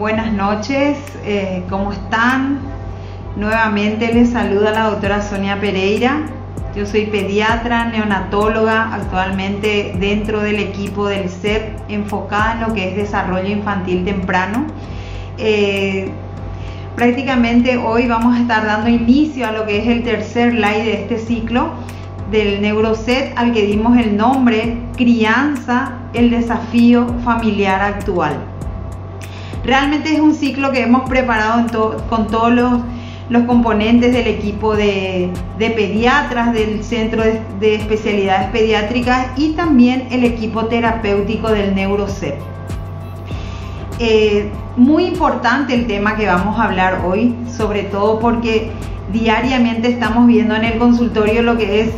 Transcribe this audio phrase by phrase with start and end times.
[0.00, 0.96] buenas noches,
[1.26, 2.58] eh, ¿cómo están?
[3.36, 6.22] Nuevamente les saluda la doctora Sonia Pereira.
[6.74, 12.96] Yo soy pediatra, neonatóloga, actualmente dentro del equipo del CEP, enfocada en lo que es
[12.96, 14.64] desarrollo infantil temprano.
[15.36, 16.10] Eh,
[16.96, 20.94] prácticamente hoy vamos a estar dando inicio a lo que es el tercer live de
[20.94, 21.72] este ciclo
[22.30, 28.49] del Neuroset al que dimos el nombre Crianza, el desafío familiar actual.
[29.70, 31.64] Realmente es un ciclo que hemos preparado
[32.08, 40.08] con todos los, componentes del equipo de, pediatras del Centro de, Especialidades Pediátricas y también
[40.10, 42.34] el equipo terapéutico del Neurocep.
[44.00, 48.72] Eh, muy importante el tema que vamos a hablar hoy, sobre todo porque
[49.12, 51.90] diariamente estamos viendo en el consultorio lo que es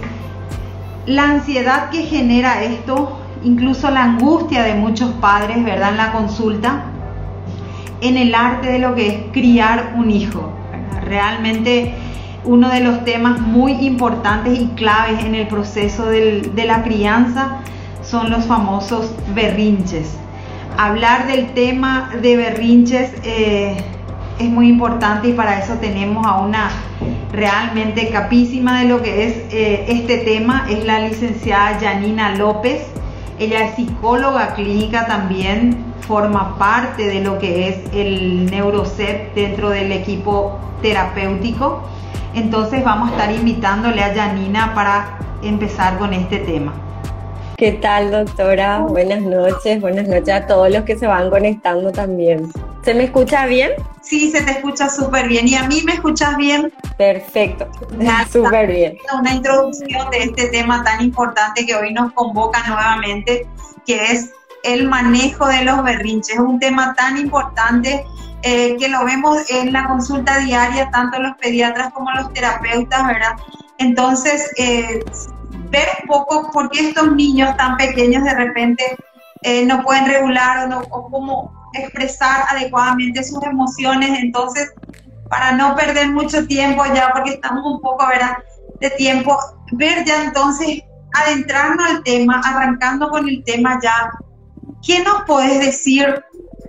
[1.07, 5.93] la ansiedad que genera esto, incluso la angustia de muchos padres, ¿verdad?
[5.93, 6.92] En la consulta,
[8.03, 10.53] en el arte de lo que es criar un hijo.
[11.03, 11.95] Realmente
[12.45, 17.61] uno de los temas muy importantes y claves en el proceso de la crianza
[18.03, 20.17] son los famosos berrinches.
[20.77, 23.77] Hablar del tema de berrinches eh,
[24.39, 26.71] es muy importante y para eso tenemos a una
[27.31, 32.87] realmente capísima de lo que es eh, este tema, es la licenciada Janina López.
[33.39, 39.93] Ella es psicóloga clínica también, forma parte de lo que es el NeuroCEP dentro del
[39.93, 41.83] equipo terapéutico.
[42.35, 46.73] Entonces vamos a estar invitándole a Janina para empezar con este tema.
[47.57, 48.81] ¿Qué tal, doctora?
[48.81, 52.51] Buenas noches, buenas noches a todos los que se van conectando también.
[52.85, 53.73] ¿Se me escucha bien?
[54.03, 55.47] Sí, se te escucha súper bien.
[55.47, 56.73] ¿Y a mí me escuchas bien?
[56.99, 57.69] Perfecto,
[58.31, 58.99] súper bien.
[59.17, 63.47] Una introducción de este tema tan importante que hoy nos convoca nuevamente,
[63.87, 64.33] que es
[64.65, 66.35] el manejo de los berrinches.
[66.35, 68.05] Es un tema tan importante
[68.43, 73.37] eh, que lo vemos en la consulta diaria, tanto los pediatras como los terapeutas, ¿verdad?
[73.79, 75.05] Entonces, eh,
[75.71, 78.97] ver un poco por qué estos niños tan pequeños de repente
[79.43, 84.19] eh, no pueden regular o, no, o cómo expresar adecuadamente sus emociones.
[84.19, 84.71] Entonces,
[85.29, 88.37] para no perder mucho tiempo ya, porque estamos un poco, ¿verdad?
[88.81, 89.37] De tiempo,
[89.73, 90.83] ver ya entonces,
[91.15, 94.11] adentrarnos al tema, arrancando con el tema ya.
[94.85, 96.23] ¿Qué nos puedes decir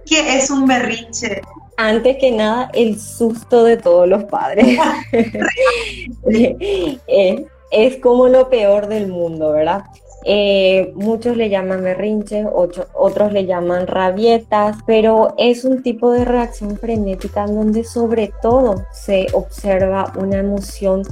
[0.06, 1.42] que es un berrinche?
[1.78, 4.78] Antes que nada, el susto de todos los padres.
[7.74, 9.86] Es como lo peor del mundo, ¿verdad?
[10.26, 12.48] Eh, muchos le llaman berrinches,
[12.94, 18.86] otros le llaman rabietas, pero es un tipo de reacción frenética en donde sobre todo
[18.94, 21.04] se observa una emoción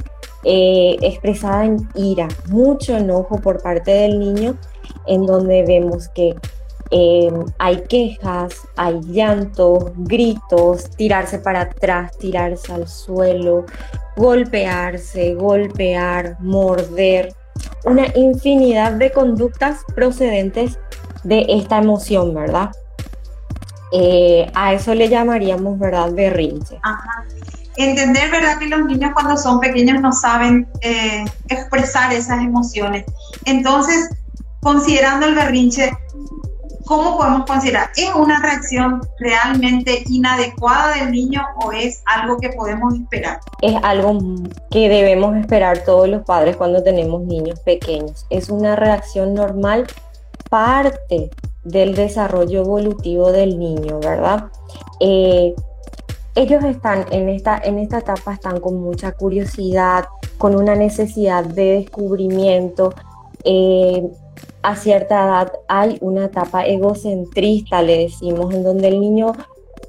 [0.44, 4.56] eh, expresada en ira, mucho enojo por parte del niño,
[5.08, 6.36] en donde vemos que
[6.94, 13.66] eh, hay quejas, hay llantos, gritos, tirarse para atrás, tirarse al suelo,
[14.18, 17.34] golpearse, golpear, morder,
[17.86, 20.78] una infinidad de conductas procedentes
[21.24, 22.72] de esta emoción, ¿verdad?
[23.92, 26.12] Eh, a eso le llamaríamos, ¿verdad?
[26.14, 26.80] Berrinche.
[27.76, 28.58] Entender, ¿verdad?
[28.58, 33.06] Que los niños cuando son pequeños no saben eh, expresar esas emociones.
[33.46, 34.10] Entonces,
[34.62, 35.92] considerando el berrinche,
[36.86, 37.90] ¿cómo podemos considerar?
[37.96, 43.40] ¿Es una reacción realmente inadecuada del niño o es algo que podemos esperar?
[43.62, 44.20] Es algo
[44.70, 48.26] que debemos esperar todos los padres cuando tenemos niños pequeños.
[48.30, 49.88] Es una reacción normal,
[50.50, 51.30] parte
[51.64, 54.46] del desarrollo evolutivo del niño, ¿verdad?
[55.00, 55.54] Eh,
[56.36, 60.06] ellos están en esta, en esta etapa, están con mucha curiosidad,
[60.38, 62.94] con una necesidad de descubrimiento.
[63.44, 64.08] Eh,
[64.64, 69.34] a cierta edad hay una etapa egocentrista, le decimos, en donde el niño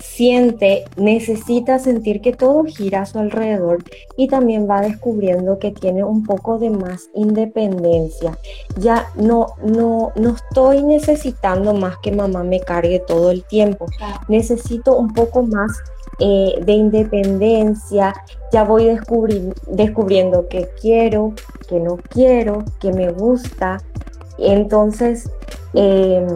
[0.02, 3.84] siente, necesita sentir que todo gira a su alrededor
[4.16, 8.36] y también va descubriendo que tiene un poco de más independencia.
[8.78, 13.86] Ya no, no, no estoy necesitando más que mamá me cargue todo el tiempo.
[14.28, 15.70] Necesito un poco más
[16.18, 18.14] eh, de independencia.
[18.52, 18.98] Ya voy
[19.66, 21.34] descubriendo que quiero,
[21.68, 23.78] que no quiero, que me gusta,
[24.38, 25.30] entonces,
[25.74, 26.26] em,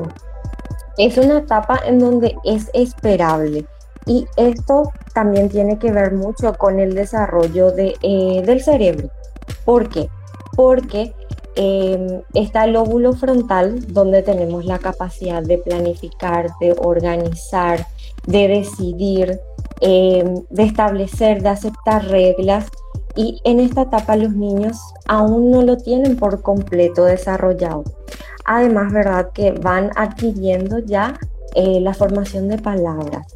[0.98, 3.66] es una etapa en donde es esperable.
[4.06, 9.08] Y esto también tiene que ver mucho con el desarrollo eh, del cerebro.
[9.64, 10.08] ¿Por qué?
[10.54, 11.12] Porque
[11.56, 17.86] em, está el lóbulo frontal donde tenemos la capacidad de planificar, de organizar,
[18.26, 19.40] de decidir,
[19.80, 22.66] em, de establecer, de aceptar reglas
[23.14, 27.84] y en esta etapa los niños aún no lo tienen por completo desarrollado.
[28.44, 29.30] Además, ¿verdad?
[29.32, 31.18] Que van adquiriendo ya
[31.54, 33.26] eh, la formación de palabras.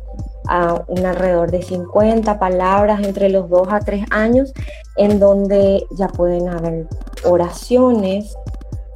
[0.52, 4.52] a un alrededor de 50 palabras entre los 2 a 3 años,
[4.96, 6.88] en donde ya pueden haber
[7.24, 8.34] oraciones,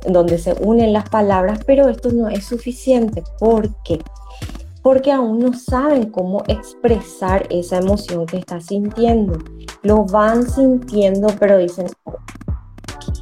[0.04, 3.22] en donde se unen las palabras, pero esto no es suficiente.
[3.38, 4.00] ¿Por qué?
[4.84, 9.38] Porque aún no saben cómo expresar esa emoción que está sintiendo.
[9.82, 11.86] Lo van sintiendo, pero dicen,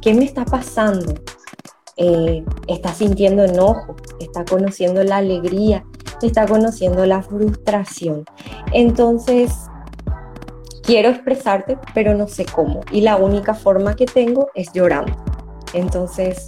[0.01, 1.13] ¿qué me está pasando?
[1.95, 5.85] Eh, está sintiendo enojo, está conociendo la alegría,
[6.21, 8.25] está conociendo la frustración.
[8.73, 9.53] Entonces,
[10.83, 12.81] quiero expresarte, pero no sé cómo.
[12.91, 15.13] Y la única forma que tengo es llorando.
[15.73, 16.43] Entonces,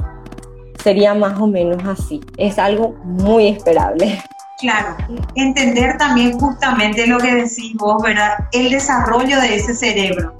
[0.83, 2.19] sería más o menos así.
[2.35, 4.19] Es algo muy esperable.
[4.57, 4.95] Claro,
[5.35, 8.35] entender también justamente lo que decís vos, ¿verdad?
[8.53, 10.33] El desarrollo de ese cerebro.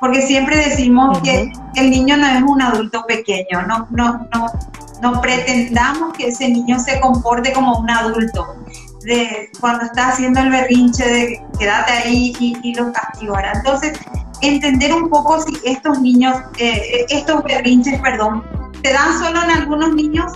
[0.00, 4.46] Porque siempre decimos que el niño no es un adulto pequeño, no, no, no,
[5.02, 8.46] no pretendamos que ese niño se comporte como un adulto
[9.02, 13.52] de cuando está haciendo el berrinche de quédate ahí y, lo castigará.
[13.52, 13.98] Entonces,
[14.40, 18.42] entender un poco si estos niños, eh, estos berrinches, perdón,
[18.82, 20.32] se dan solo en algunos niños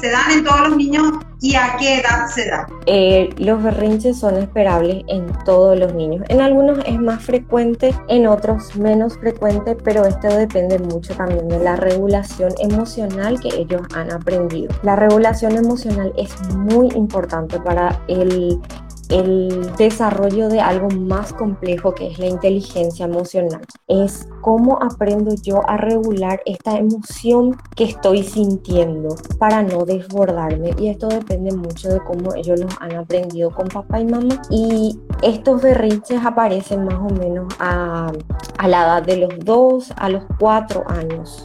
[0.00, 2.66] ¿Se dan en todos los niños y a qué edad se dan?
[2.86, 6.24] Eh, los berrinches son esperables en todos los niños.
[6.28, 11.58] En algunos es más frecuente, en otros menos frecuente, pero esto depende mucho también de
[11.58, 14.74] la regulación emocional que ellos han aprendido.
[14.82, 18.60] La regulación emocional es muy importante para el
[19.08, 23.62] el desarrollo de algo más complejo que es la inteligencia emocional.
[23.88, 30.70] Es cómo aprendo yo a regular esta emoción que estoy sintiendo para no desbordarme.
[30.78, 34.42] Y esto depende mucho de cómo ellos lo han aprendido con papá y mamá.
[34.50, 38.12] Y estos berrinches aparecen más o menos a,
[38.58, 41.44] a la edad de los 2 a los 4 años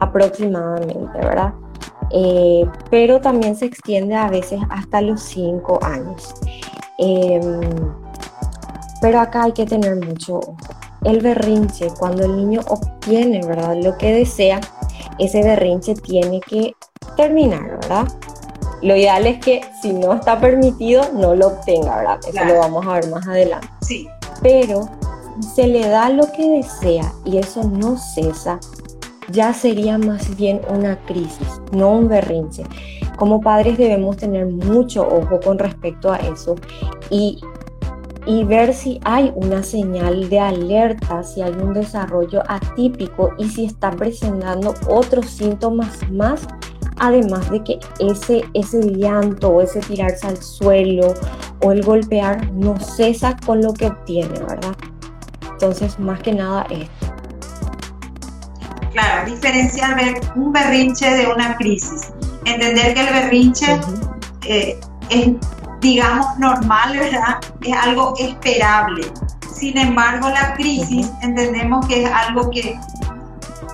[0.00, 1.54] aproximadamente, ¿verdad?
[2.10, 6.34] Eh, pero también se extiende a veces hasta los 5 años.
[6.98, 7.60] Em,
[9.00, 10.56] pero acá hay que tener mucho ojo.
[11.04, 13.76] El berrinche, cuando el niño obtiene, ¿verdad?
[13.76, 14.60] Lo que desea,
[15.18, 16.74] ese berrinche tiene que
[17.16, 18.08] terminar, ¿verdad?
[18.82, 22.20] Lo ideal es que si no está permitido, no lo obtenga, ¿verdad?
[22.26, 23.68] Eso lo vamos a ver más adelante.
[23.80, 24.08] Sí.
[24.42, 24.88] Pero
[25.54, 28.58] se le da lo que desea y eso no cesa,
[29.30, 32.64] ya sería más bien una crisis, no un berrinche.
[33.18, 36.54] Como padres debemos tener mucho ojo con respecto a eso
[37.10, 37.40] y,
[38.26, 43.64] y ver si hay una señal de alerta, si hay un desarrollo atípico y si
[43.64, 46.46] está presentando otros síntomas más
[47.00, 51.14] además de que ese, ese llanto o ese tirarse al suelo
[51.62, 54.74] o el golpear no cesa con lo que obtiene, ¿verdad?
[55.52, 57.06] Entonces, más que nada esto.
[58.92, 59.96] Claro, diferenciar
[60.34, 62.12] un berrinche de una crisis
[62.44, 63.80] entender que el berrinche
[64.44, 64.80] eh,
[65.10, 65.28] es,
[65.80, 67.38] digamos, normal, ¿verdad?
[67.62, 69.06] Es algo esperable.
[69.52, 72.78] Sin embargo, la crisis entendemos que es algo que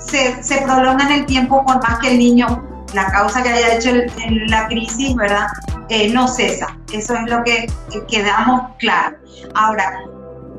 [0.01, 2.65] se, se, prolonga en el tiempo por más que el niño,
[2.95, 5.47] la causa que haya hecho en la crisis, ¿verdad?
[5.89, 6.77] Eh, no cesa.
[6.93, 7.67] Eso es lo que,
[8.09, 9.17] quedamos claro.
[9.55, 10.01] Ahora,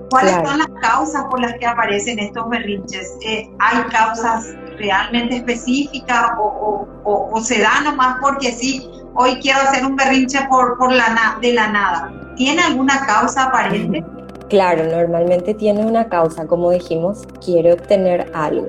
[0.09, 3.17] ¿cuáles son las causas por las que aparecen estos berrinches?
[3.25, 9.85] Eh, ¿Hay causas realmente específica o, o, se da nomás porque sí, hoy quiero hacer
[9.85, 12.11] un berrinche por, por la de la nada.
[12.35, 14.03] ¿Tiene alguna causa aparente?
[14.49, 18.67] Claro, normalmente tiene una causa, como dijimos, quiere obtener algo.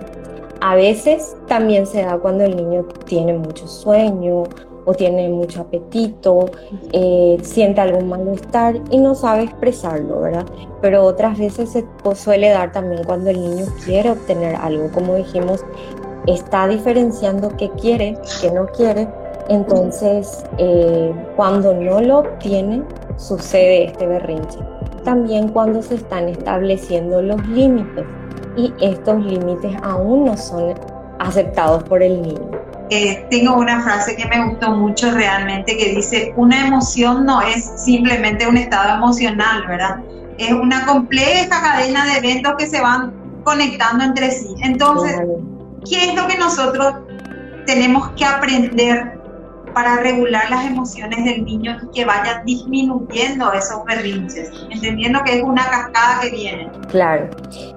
[0.60, 4.44] A veces también se da cuando el niño tiene mucho sueño
[4.86, 6.46] o tiene mucho apetito,
[6.92, 10.46] eh, siente algún malestar y no sabe expresarlo, ¿verdad?
[10.80, 15.64] Pero otras veces se suele dar también cuando el niño quiere obtener algo, como dijimos,
[16.26, 19.08] está diferenciando qué quiere, qué no quiere,
[19.48, 22.82] entonces eh, cuando no lo obtiene
[23.16, 24.58] sucede este berrinche.
[25.04, 28.04] También cuando se están estableciendo los límites
[28.56, 30.74] y estos límites aún no son
[31.18, 32.55] aceptados por el niño.
[32.90, 37.72] Eh, tengo una frase que me gustó mucho realmente que dice, una emoción no es
[37.76, 39.96] simplemente un estado emocional, ¿verdad?
[40.38, 43.12] Es una compleja cadena de eventos que se van
[43.42, 44.54] conectando entre sí.
[44.60, 45.20] Entonces,
[45.88, 46.94] ¿qué es lo que nosotros
[47.66, 49.15] tenemos que aprender
[49.76, 55.42] para regular las emociones del niño y que vaya disminuyendo esos berrinches, entendiendo que es
[55.42, 56.70] una cascada que viene.
[56.88, 57.28] Claro,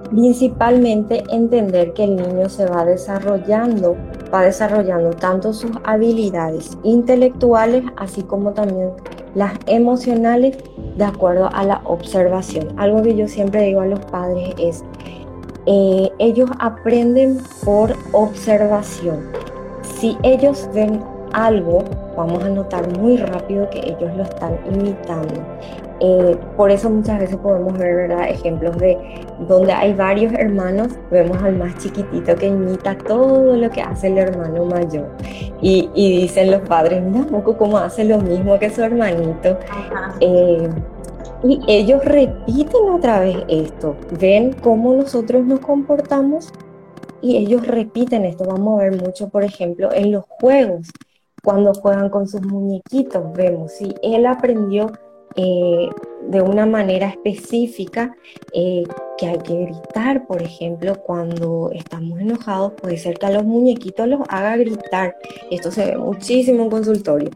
[0.08, 3.98] principalmente entender que el niño se va desarrollando,
[4.32, 8.92] va desarrollando tanto sus habilidades intelectuales, así como también
[9.34, 10.56] las emocionales,
[10.96, 12.68] de acuerdo a la observación.
[12.78, 14.84] Algo que yo siempre digo a los padres es,
[15.66, 19.30] eh, ellos aprenden por observación.
[19.82, 21.02] Si ellos ven
[21.32, 21.84] algo
[22.16, 25.40] vamos a notar muy rápido que ellos lo están imitando.
[26.02, 28.30] Eh, por eso muchas veces podemos ver ¿verdad?
[28.30, 28.96] ejemplos de
[29.46, 34.18] donde hay varios hermanos, vemos al más chiquitito que imita todo lo que hace el
[34.18, 35.08] hermano mayor.
[35.60, 39.58] Y, y dicen los padres, mira, poco como hace lo mismo que su hermanito.
[40.20, 40.68] Eh,
[41.42, 46.52] y ellos repiten otra vez esto, ven cómo nosotros nos comportamos
[47.22, 48.44] y ellos repiten esto.
[48.44, 50.88] Vamos a ver mucho, por ejemplo, en los juegos,
[51.42, 54.90] cuando juegan con sus muñequitos, vemos, si él aprendió
[55.36, 55.88] eh,
[56.28, 58.14] de una manera específica
[58.52, 58.82] eh,
[59.16, 64.08] que hay que gritar, por ejemplo, cuando estamos enojados, puede ser que a los muñequitos
[64.08, 65.16] los haga gritar.
[65.50, 67.30] Esto se ve muchísimo en consultorio.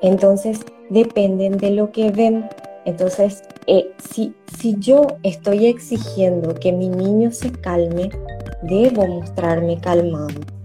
[0.00, 2.48] Entonces, dependen de lo que ven.
[2.84, 8.10] Entonces, eh, si, si yo estoy exigiendo que mi niño se calme,
[8.62, 10.57] debo mostrarme calmado.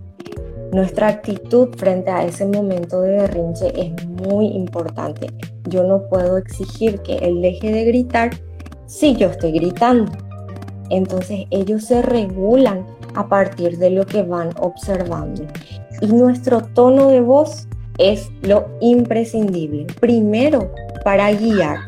[0.73, 5.27] Nuestra actitud frente a ese momento de berrinche es muy importante.
[5.69, 8.31] Yo no puedo exigir que él deje de gritar
[8.87, 10.11] si yo estoy gritando.
[10.89, 15.43] Entonces ellos se regulan a partir de lo que van observando.
[16.01, 17.67] Y nuestro tono de voz
[17.99, 19.85] es lo imprescindible.
[19.99, 20.71] Primero,
[21.03, 21.81] para guiar,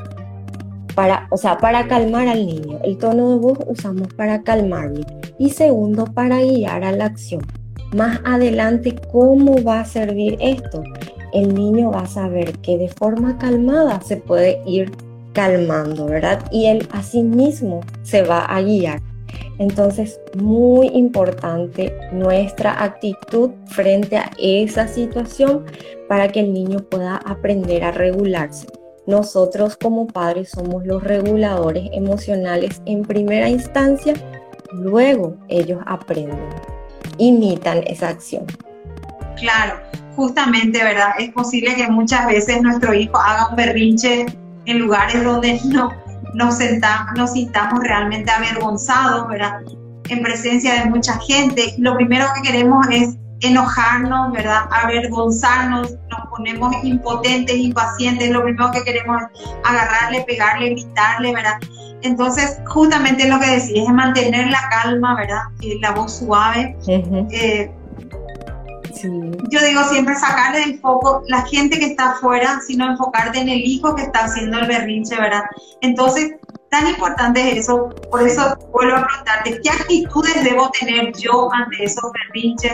[0.93, 2.77] para, o sea, para calmar al niño.
[2.83, 5.01] El tono de voz usamos para calmarlo.
[5.39, 7.41] Y segundo, para guiar a la acción.
[7.95, 10.83] Más adelante, ¿cómo va a servir esto?
[11.31, 14.91] El niño va a saber que de forma calmada se puede ir
[15.31, 16.43] calmando, ¿verdad?
[16.51, 19.01] Y él a sí mismo se va a guiar.
[19.59, 25.63] Entonces, muy importante nuestra actitud frente a esa situación
[26.09, 28.67] para que el niño pueda aprender a regularse.
[29.07, 34.15] Nosotros como padres somos los reguladores emocionales en primera instancia,
[34.73, 36.74] luego ellos aprenden
[37.17, 38.45] imitan esa acción.
[39.37, 39.79] Claro,
[40.15, 41.11] justamente, ¿verdad?
[41.19, 44.25] Es posible que muchas veces nuestro hijo haga un berrinche
[44.65, 45.91] en lugares donde no
[46.33, 49.61] nos, sentamos, nos sintamos realmente avergonzados, ¿verdad?
[50.09, 51.73] En presencia de mucha gente.
[51.77, 54.61] Lo primero que queremos es enojarnos, ¿verdad?
[54.71, 61.57] Avergonzarnos, nos ponemos impotentes, impacientes, lo primero que queremos es agarrarle, pegarle, gritarle, ¿verdad?
[62.01, 65.41] Entonces, justamente lo que decís es mantener la calma, ¿verdad?
[65.81, 66.75] la voz suave.
[66.87, 67.71] Eh,
[69.49, 73.59] yo digo siempre sacarle del foco la gente que está afuera, sino enfocarte en el
[73.59, 75.43] hijo que está haciendo el berrinche, ¿verdad?
[75.81, 76.35] Entonces,
[76.69, 81.83] tan importante es eso, por eso vuelvo a preguntarte, ¿qué actitudes debo tener yo ante
[81.83, 82.73] esos berrinches?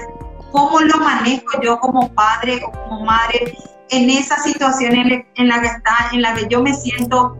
[0.51, 3.53] ¿Cómo lo manejo yo como padre o como madre
[3.89, 7.37] en esa situación en la que está, en la que yo me siento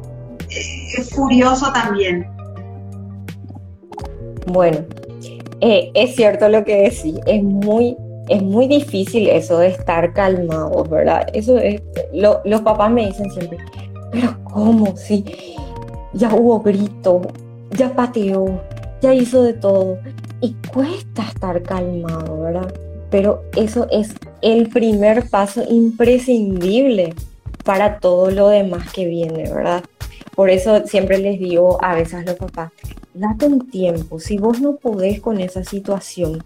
[0.98, 2.28] es furioso también.
[4.48, 4.80] Bueno,
[5.62, 7.96] eh, es cierto lo que decís, es muy,
[8.28, 11.28] es muy difícil eso de estar calmados, ¿verdad?
[11.34, 11.82] Eso es,
[12.14, 13.58] los papás me dicen siempre,
[14.12, 14.96] pero ¿cómo?
[14.98, 15.24] Si
[16.14, 17.22] ya hubo grito,
[17.72, 18.62] ya pateó,
[19.02, 20.00] ya hizo de todo
[20.42, 22.74] y cuesta estar calmado, ¿verdad?
[23.12, 27.14] Pero eso es el primer paso imprescindible
[27.64, 29.84] para todo lo demás que viene, ¿verdad?
[30.36, 32.72] Por eso siempre les digo a veces a los papás,
[33.14, 36.42] date un tiempo, si vos no podés con esa situación,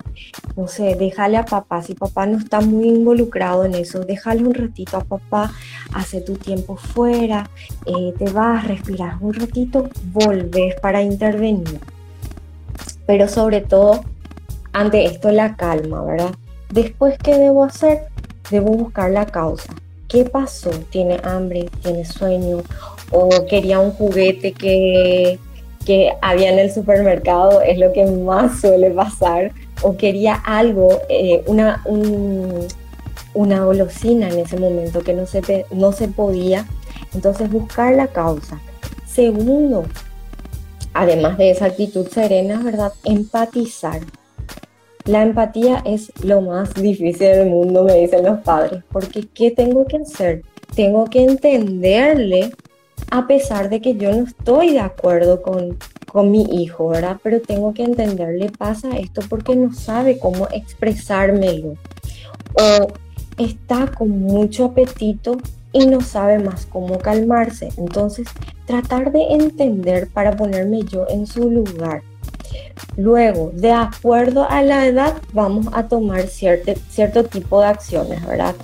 [0.56, 4.56] no sé, déjale a papá, si papá no está muy involucrado en eso, déjale un
[4.56, 5.54] ratito a papá,
[5.94, 7.50] hace tu tiempo fuera,
[7.86, 11.80] eh, te vas, respiras un ratito, volvés para intervenir.
[13.06, 14.04] Pero sobre todo,
[14.74, 16.32] ante esto la calma, ¿verdad?
[16.76, 18.02] Después, ¿qué debo hacer?
[18.52, 19.74] Debo buscar la causa.
[20.10, 20.70] ¿Qué pasó?
[20.92, 21.70] ¿Tiene hambre?
[21.82, 22.64] ¿Tiene sueño?
[23.12, 25.40] o quería un juguete que,
[25.86, 29.52] que había en el supermercado, es lo que más suele pasar,
[29.82, 31.82] o quería algo, eh, una,
[33.34, 36.66] una golosina en ese momento que no se, no se podía.
[37.14, 38.60] Entonces buscar la causa.
[39.06, 39.86] Segundo,
[40.94, 42.92] además de esa actitud serena, ¿verdad?
[43.06, 44.02] Empatizar.
[45.06, 49.86] La empatía es lo más difícil del mundo, me dicen los padres, porque ¿qué tengo
[49.86, 50.42] que hacer?
[50.76, 52.52] Tengo que entenderle
[53.12, 57.18] a pesar de que yo no estoy de acuerdo con, con mi hijo, ¿verdad?
[57.22, 61.76] Pero tengo que entenderle pasa esto porque no sabe cómo expresármelo.
[62.54, 62.88] O
[63.38, 65.38] está con mucho apetito
[65.72, 67.70] y no sabe más cómo calmarse.
[67.78, 68.28] Entonces,
[68.66, 72.02] tratar de entender para ponerme yo en su lugar.
[72.98, 78.56] Luego, de acuerdo a la edad, vamos a tomar cierto, cierto tipo de acciones, ¿verdad?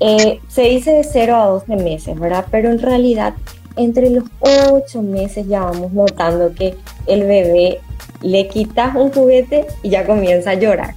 [0.00, 2.46] Eh, se dice de 0 a 12 meses, ¿verdad?
[2.50, 3.34] Pero en realidad
[3.76, 6.74] entre los 8 meses ya vamos notando que
[7.06, 7.80] el bebé
[8.22, 10.94] le quitas un juguete y ya comienza a llorar.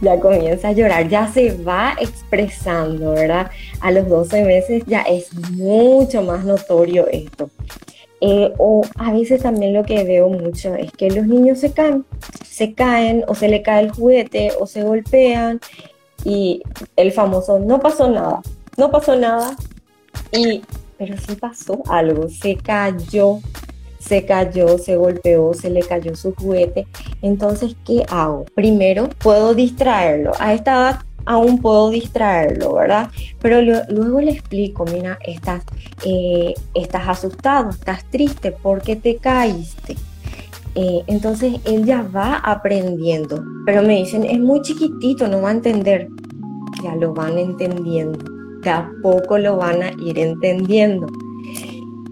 [0.00, 3.52] ya comienza a llorar, ya se va expresando, ¿verdad?
[3.80, 7.50] A los 12 meses ya es mucho más notorio esto.
[8.24, 12.04] Eh, o a veces también lo que veo mucho es que los niños se caen,
[12.46, 15.58] se caen o se le cae el juguete o se golpean
[16.24, 16.62] y
[16.94, 18.40] el famoso no pasó nada,
[18.76, 19.56] no pasó nada
[20.30, 20.62] y
[20.98, 23.40] pero sí pasó algo, se cayó,
[23.98, 26.86] se cayó, se golpeó, se le cayó su juguete.
[27.22, 28.44] Entonces, ¿qué hago?
[28.54, 30.30] Primero, puedo distraerlo.
[30.38, 33.10] A esta edad aún puedo distraerlo, ¿verdad?
[33.40, 35.64] Pero luego le explico, mira, estás,
[36.04, 39.96] eh, estás asustado, estás triste porque te caíste.
[40.74, 45.52] Eh, entonces él ya va aprendiendo, pero me dicen, es muy chiquitito, no va a
[45.52, 46.08] entender.
[46.82, 48.18] Ya lo van entendiendo,
[48.62, 51.06] de a poco lo van a ir entendiendo.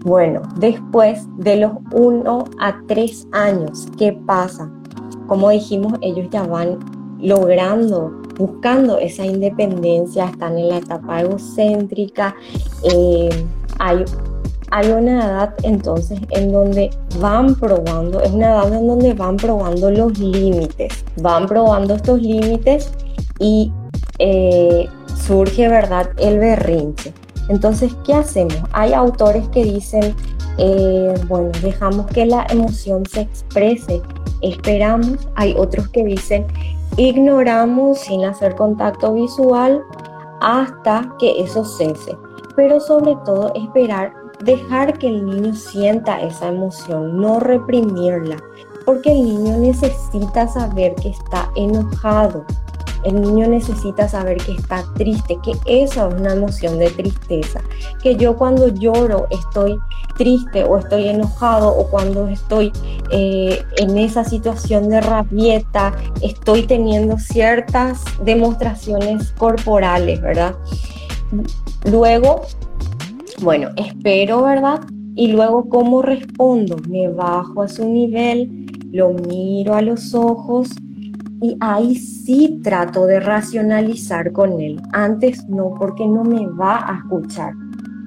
[0.03, 4.71] Bueno, después de los 1 a 3 años, ¿qué pasa?
[5.27, 6.79] Como dijimos, ellos ya van
[7.19, 12.35] logrando, buscando esa independencia, están en la etapa egocéntrica.
[12.83, 13.29] Eh,
[13.79, 14.03] hay,
[14.71, 19.91] hay una edad entonces en donde van probando, es una edad en donde van probando
[19.91, 22.91] los límites, van probando estos límites
[23.39, 23.71] y
[24.19, 27.13] eh, surge, ¿verdad?, el berrinche.
[27.49, 28.57] Entonces, ¿qué hacemos?
[28.71, 30.15] Hay autores que dicen,
[30.57, 34.01] eh, bueno, dejamos que la emoción se exprese,
[34.41, 35.27] esperamos.
[35.35, 36.45] Hay otros que dicen,
[36.97, 39.83] ignoramos sin hacer contacto visual
[40.41, 42.17] hasta que eso cese.
[42.55, 48.37] Pero sobre todo, esperar, dejar que el niño sienta esa emoción, no reprimirla,
[48.85, 52.45] porque el niño necesita saber que está enojado,
[53.03, 57.61] el niño necesita saber que está triste, que esa es una emoción de tristeza,
[58.01, 59.77] que yo cuando lloro estoy
[60.17, 62.71] triste o estoy enojado o cuando estoy
[63.11, 70.55] eh, en esa situación de rabieta, estoy teniendo ciertas demostraciones corporales, ¿verdad?
[71.89, 72.41] Luego,
[73.41, 74.81] bueno, espero, ¿verdad?
[75.15, 76.77] Y luego, ¿cómo respondo?
[76.87, 80.69] Me bajo a su nivel, lo miro a los ojos
[81.41, 84.79] y ahí sí trato de racionalizar con él.
[84.93, 87.53] Antes no, porque no me va a escuchar.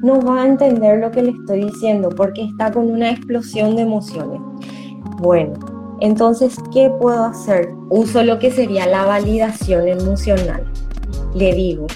[0.02, 3.82] No va a entender lo que le estoy diciendo porque está con una explosión de
[3.82, 4.40] emociones.
[5.18, 5.54] Bueno,
[6.00, 7.70] entonces, ¿qué puedo hacer?
[7.90, 10.64] Uso lo que sería la validación emocional.
[11.34, 11.86] Le digo,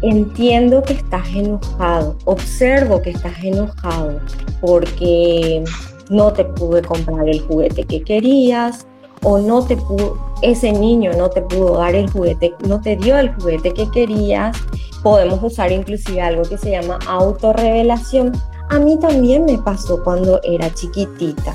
[0.00, 4.20] entiendo que estás enojado, observo que estás enojado
[4.62, 5.62] porque
[6.08, 8.86] no te pude comprar el juguete que querías,
[9.22, 13.18] o no te pudo, ese niño no te pudo dar el juguete, no te dio
[13.18, 14.56] el juguete que querías,
[15.02, 18.32] podemos usar inclusive algo que se llama autorrevelación.
[18.68, 21.54] A mí también me pasó cuando era chiquitita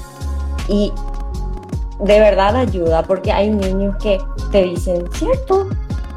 [0.68, 0.92] y
[2.00, 4.20] de verdad ayuda porque hay niños que
[4.52, 5.70] te dicen, ¿cierto?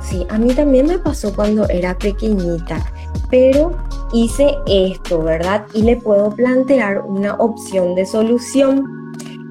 [0.03, 2.85] Sí, a mí también me pasó cuando era pequeñita,
[3.31, 3.73] pero
[4.13, 5.67] hice esto, ¿verdad?
[5.75, 9.08] Y le puedo plantear una opción de solución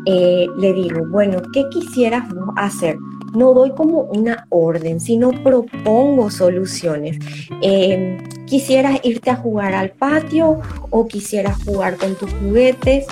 [0.09, 2.23] eh, le digo, bueno, ¿qué quisieras
[2.55, 2.97] hacer?
[3.33, 7.19] No doy como una orden, sino propongo soluciones.
[7.61, 13.05] Em, ¿Quisieras irte a jugar al patio o quisieras jugar con tus juguetes?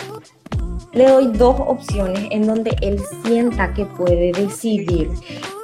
[0.93, 5.09] Le doy dos opciones en donde él sienta que puede decidir.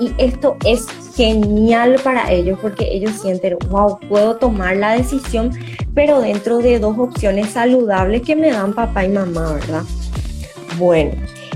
[0.02, 5.52] Y esto es genial para ellos porque ellos sienten, wow, puedo tomar la decisión,
[5.96, 9.84] pero dentro de dos opciones saludables que me dan papá y mamá, ¿verdad?
[10.82, 11.12] Bueno,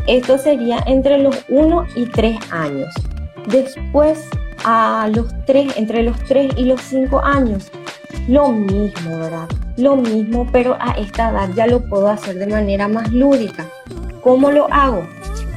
[0.05, 2.93] esto sería entre los 1 y 3 años.
[3.47, 4.23] Después,
[4.63, 7.71] a los 3, entre los 3 y los 5 años,
[8.27, 9.47] lo mismo, ¿verdad?
[9.77, 13.65] Lo mismo, pero a esta edad ya lo puedo hacer de manera más lúdica.
[14.21, 15.01] ¿Cómo lo hago?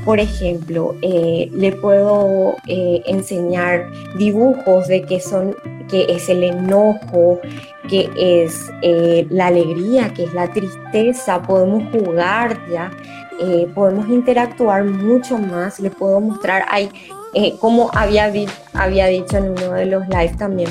[0.07, 3.85] Por ejemplo, eh, le puedo eh, enseñar
[4.17, 5.55] dibujos de qué son,
[5.91, 7.39] que es el enojo,
[7.87, 11.43] que es eh, la alegría, que es la tristeza.
[11.43, 12.91] Podemos jugar ya
[13.41, 16.91] eh, podemos interactuar mucho más, le puedo mostrar, hay,
[17.35, 18.33] eh, como había,
[18.75, 20.71] había dicho en uno de los lives también,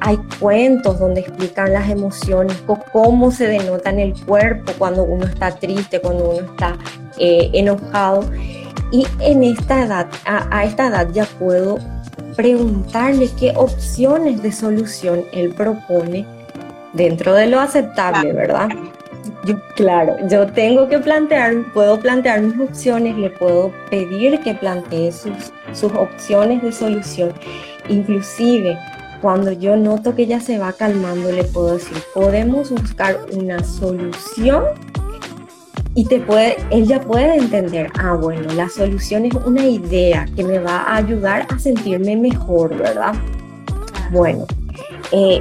[0.00, 5.52] hay cuentos donde explican las emociones, cómo se denota en el cuerpo cuando uno está
[5.54, 6.76] triste, cuando uno está
[7.18, 8.24] eh, enojado.
[8.92, 11.78] Y en esta edad, a, a esta edad ya puedo
[12.36, 16.24] preguntarle qué opciones de solución él propone
[16.92, 18.68] dentro de lo aceptable, ¿verdad?
[19.74, 25.52] Claro, yo tengo que plantear, puedo plantear mis opciones, le puedo pedir que plantee sus,
[25.72, 27.32] sus opciones de solución.
[27.88, 28.78] Inclusive,
[29.20, 34.64] cuando yo noto que ya se va calmando, le puedo decir, podemos buscar una solución
[35.94, 40.42] y te puede, él ya puede entender, ah, bueno, la solución es una idea que
[40.42, 43.14] me va a ayudar a sentirme mejor, ¿verdad?
[44.10, 44.44] Bueno,
[45.12, 45.40] eh,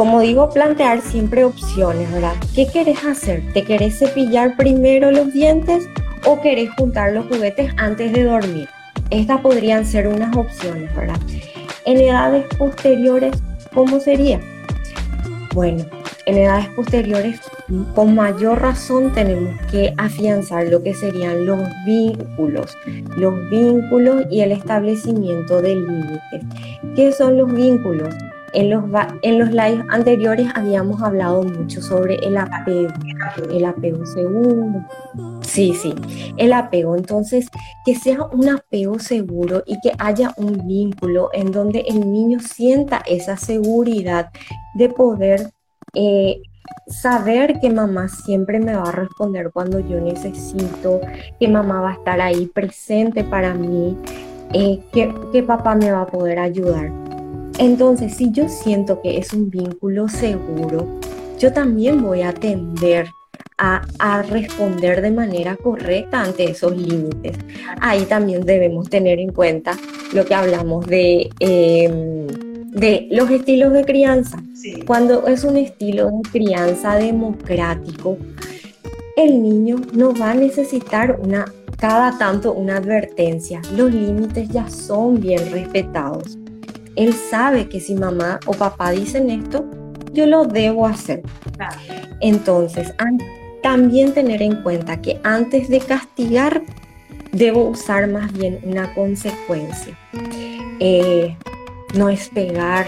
[0.00, 2.32] como digo, plantear siempre opciones, ¿verdad?
[2.54, 3.42] ¿Qué querés hacer?
[3.52, 5.86] ¿Te querés cepillar primero los dientes
[6.24, 8.66] o querés juntar los juguetes antes de dormir?
[9.10, 11.20] Estas podrían ser unas opciones, ¿verdad?
[11.84, 13.34] En edades posteriores,
[13.74, 14.40] ¿cómo sería?
[15.52, 15.84] Bueno,
[16.24, 17.38] en edades posteriores,
[17.94, 22.74] con mayor razón tenemos que afianzar lo que serían los vínculos,
[23.18, 26.42] los vínculos y el establecimiento de límites.
[26.96, 28.14] ¿Qué son los vínculos?
[28.52, 28.84] En los,
[29.22, 32.92] en los lives anteriores habíamos hablado mucho sobre el apego,
[33.50, 34.84] el apego seguro.
[35.42, 35.94] Sí, sí,
[36.36, 36.96] el apego.
[36.96, 37.48] Entonces,
[37.84, 43.02] que sea un apego seguro y que haya un vínculo en donde el niño sienta
[43.06, 44.30] esa seguridad
[44.74, 45.50] de poder
[45.94, 46.42] eh,
[46.86, 51.00] saber que mamá siempre me va a responder cuando yo necesito,
[51.38, 53.96] que mamá va a estar ahí presente para mí,
[54.52, 57.09] eh, que, que papá me va a poder ayudar.
[57.60, 60.98] Entonces, si yo siento que es un vínculo seguro,
[61.38, 63.10] yo también voy a tender
[63.58, 67.36] a, responder de manera correcta ante esos límites.
[67.82, 69.76] Ahí también debemos tener en cuenta
[70.14, 72.26] lo que hablamos de, em,
[72.70, 74.42] de los estilos de crianza.
[74.86, 78.16] Cuando es un estilo de crianza democrático,
[79.18, 81.44] el niño no va a necesitar una
[81.76, 83.60] cada tanto una advertencia.
[83.76, 86.38] Los límites ya son bien respetados
[86.96, 89.64] él sabe que si mamá o papá dicen esto,
[90.12, 91.22] yo lo debo hacer.
[92.20, 92.94] Entonces,
[93.62, 96.62] también tener en cuenta que antes de castigar,
[97.32, 99.96] debo usar más bien una consecuencia.
[100.80, 101.36] Eh,
[101.94, 102.86] no es pegar,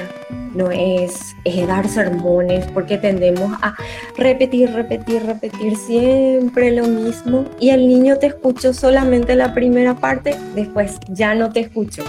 [0.54, 3.74] no es, es, dar sermones, porque tendemos a
[4.16, 10.36] repetir, repetir, repetir siempre lo mismo y el niño te escuchó solamente la primera parte,
[10.54, 12.04] después ya no te escuchó.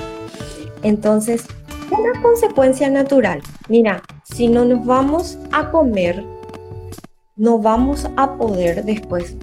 [0.84, 1.46] Entonces,
[1.98, 3.42] una consecuencia natural.
[3.68, 6.26] Mira, si no nos vamos a comer,
[7.36, 9.36] no vamos a poder después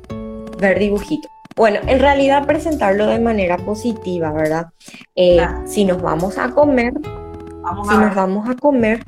[0.59, 1.31] ver dibujitos.
[1.57, 4.69] Bueno, en realidad presentarlo de manera positiva, ¿verdad?
[5.15, 6.95] Eh, si nos vamos a comer,
[7.89, 9.05] si nos vamos a comer,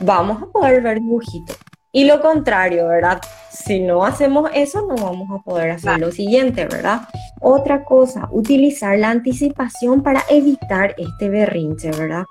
[0.00, 1.56] vamos a poder ver dibujitos.
[1.98, 3.20] Y lo contrario, ¿verdad?
[3.50, 7.00] Si no hacemos eso, no vamos a poder hacer lo siguiente, ¿verdad?
[7.40, 12.22] Otra cosa, utilizar la anticipación para evitar este berrinche, ¿verdad?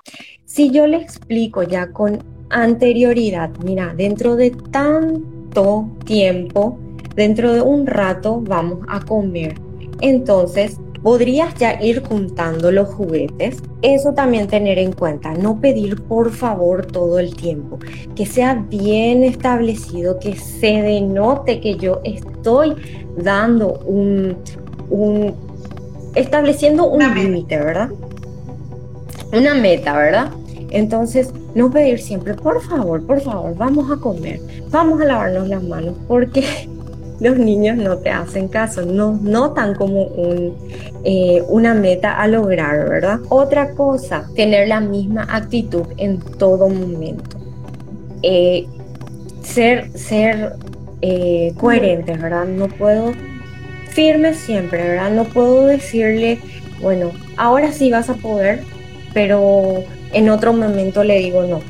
[0.46, 6.78] Si yo le explico ya con anterioridad, mira, dentro de tanto tiempo,
[7.14, 9.60] dentro de un rato vamos a comer.
[10.00, 13.62] Entonces, podrías ya ir juntando los juguetes.
[13.82, 17.78] Eso también tener en cuenta, no pedir por favor todo el tiempo,
[18.14, 22.74] que sea bien establecido, que se denote que yo estoy
[23.16, 24.36] dando un,
[24.90, 25.34] un
[26.14, 27.90] estableciendo un límite, ¿verdad?
[29.32, 30.32] Una meta, ¿verdad?
[30.70, 35.62] Entonces, no pedir siempre, por favor, por favor, vamos a comer, vamos a lavarnos las
[35.62, 36.68] manos, porque
[37.20, 40.56] los niños no te hacen caso, no notan como un,
[41.04, 43.18] eh, una meta a lograr, ¿verdad?
[43.28, 47.38] Otra cosa, tener la misma actitud en todo momento.
[48.22, 48.66] Eh,
[49.42, 50.54] ser ser
[51.02, 52.44] eh, ¿verdad?
[52.44, 53.12] No puedo
[53.90, 55.10] firme siempre, ¿verdad?
[55.10, 56.38] No puedo decirle,
[56.80, 58.62] bueno, ahora sí vas a poder,
[59.12, 61.60] pero en otro momento le digo no,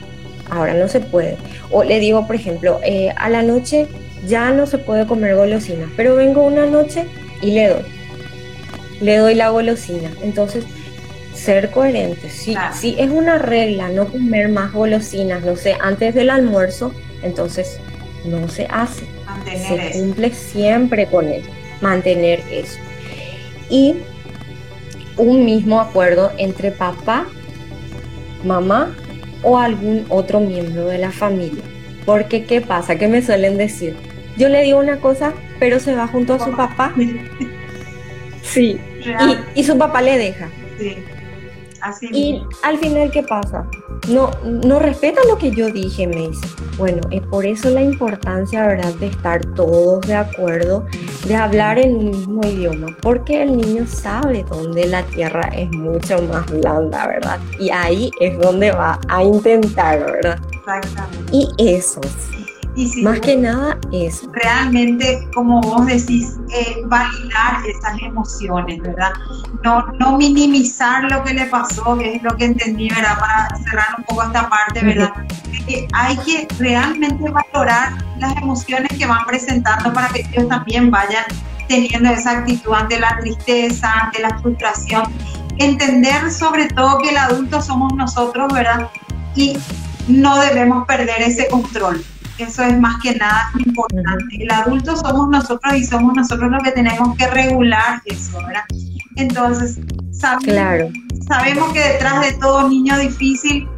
[0.50, 1.36] ahora no se puede.
[1.70, 2.80] O le digo, por ejemplo,
[3.16, 3.86] a la noche
[4.26, 7.06] ya no se puede comer golosina, pero vengo una noche
[7.40, 7.84] y le doy.
[9.00, 10.10] Le doy la golosina.
[10.22, 10.64] Entonces,
[11.34, 12.28] ser coherente.
[12.28, 17.80] Si, si es una regla no comer más golosinas, no sé, antes del almuerzo, entonces
[18.24, 19.04] no se hace.
[19.46, 21.48] se cumple siempre con eso.
[21.80, 22.78] Mantener eso.
[23.70, 23.94] Y
[25.16, 27.26] un mismo acuerdo entre papá,
[28.44, 28.94] mamá
[29.42, 31.62] o algún otro miembro de la familia.
[32.04, 32.96] Porque, ¿qué pasa?
[32.96, 33.94] ¿Qué me suelen decir?
[34.38, 36.94] Yo le digo una cosa, pero se va junto a su papá.
[38.42, 38.80] Sí.
[39.54, 40.48] Y, su papá le deja.
[40.78, 40.96] Sí.
[41.82, 43.66] Así y al final, ¿qué pasa?
[44.08, 46.46] No, no respeta lo que yo dije, me dice.
[46.76, 50.86] Bueno, es por eso la importancia, ¿verdad?, de estar todos de acuerdo,
[51.26, 56.22] de hablar en un mismo idioma, porque el niño sabe dónde la tierra es mucho
[56.22, 57.38] más blanda, ¿verdad?
[57.60, 60.38] Y ahí es donde va a intentar, ¿verdad?
[60.52, 61.32] Exactamente.
[61.32, 61.48] Y
[62.84, 69.12] eso, más que nada es realmente, como vos decís, eh, validar esas emociones, ¿verdad?
[69.64, 73.18] No, no minimizar lo que le pasó, que es lo que entendí, ¿verdad?
[73.18, 75.12] Para cerrar un poco esta parte, ¿verdad?
[75.68, 81.24] que hay que realmente valorar las emociones que van presentando para que ellos también vayan
[81.68, 85.04] teniendo esa actitud ante la tristeza, ante la frustración.
[85.58, 88.88] Entender sobre todo que el adulto somos nosotros, ¿verdad?
[89.34, 89.58] Y
[90.08, 92.02] no debemos perder ese control.
[92.38, 94.36] Eso es más que nada importante.
[94.38, 98.64] El adulto somos nosotros y somos nosotros los que tenemos que regular eso, ¿verdad?
[99.16, 99.80] Entonces,
[100.12, 100.92] sabemos,
[101.26, 103.68] sabemos que detrás de todo niño difícil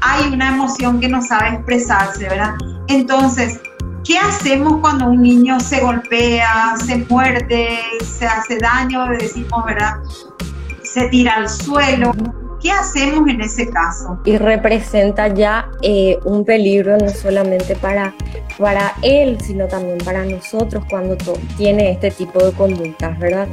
[0.00, 2.54] hay una emoción que no sabe expresarse, ¿verdad?
[2.88, 3.60] Entonces,
[4.08, 9.96] ¿Qué hacemos cuando un niño se golpea, se muerde, se hace daño, decimos, ¿verdad?
[10.82, 12.12] Se tira al suelo.
[12.60, 14.18] ¿Qué hacemos en ese caso?
[14.24, 18.14] Y representa ya eh, un peligro no solamente para,
[18.58, 21.16] para él, sino también para nosotros cuando
[21.56, 23.46] tiene este tipo de conductas, ¿verdad?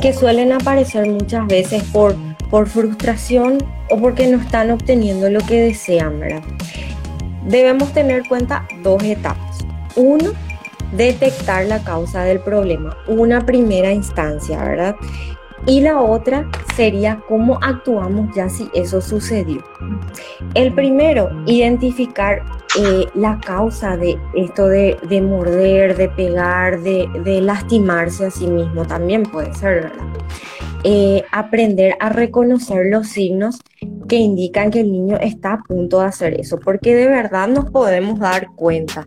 [0.00, 2.14] Que suelen aparecer muchas veces por,
[2.48, 3.58] por frustración
[3.90, 6.42] o porque no están obteniendo lo que desean, ¿verdad?
[7.44, 9.58] Debemos tener en cuenta dos etapas.
[9.96, 10.30] Uno,
[10.92, 14.94] detectar la causa del problema, una primera instancia, ¿verdad?
[15.66, 19.62] Y la otra sería cómo actuamos ya si eso sucedió.
[20.54, 22.42] El primero, identificar
[22.78, 28.86] eh, la causa de esto de, morder, de pegar, de, de, lastimarse a sí mismo,
[28.86, 30.06] también puede ser, ¿verdad?
[30.84, 33.58] Eh, aprender a reconocer los signos
[34.08, 37.70] que indican que el niño está a punto de hacer eso, porque de verdad nos
[37.70, 39.04] podemos dar cuenta.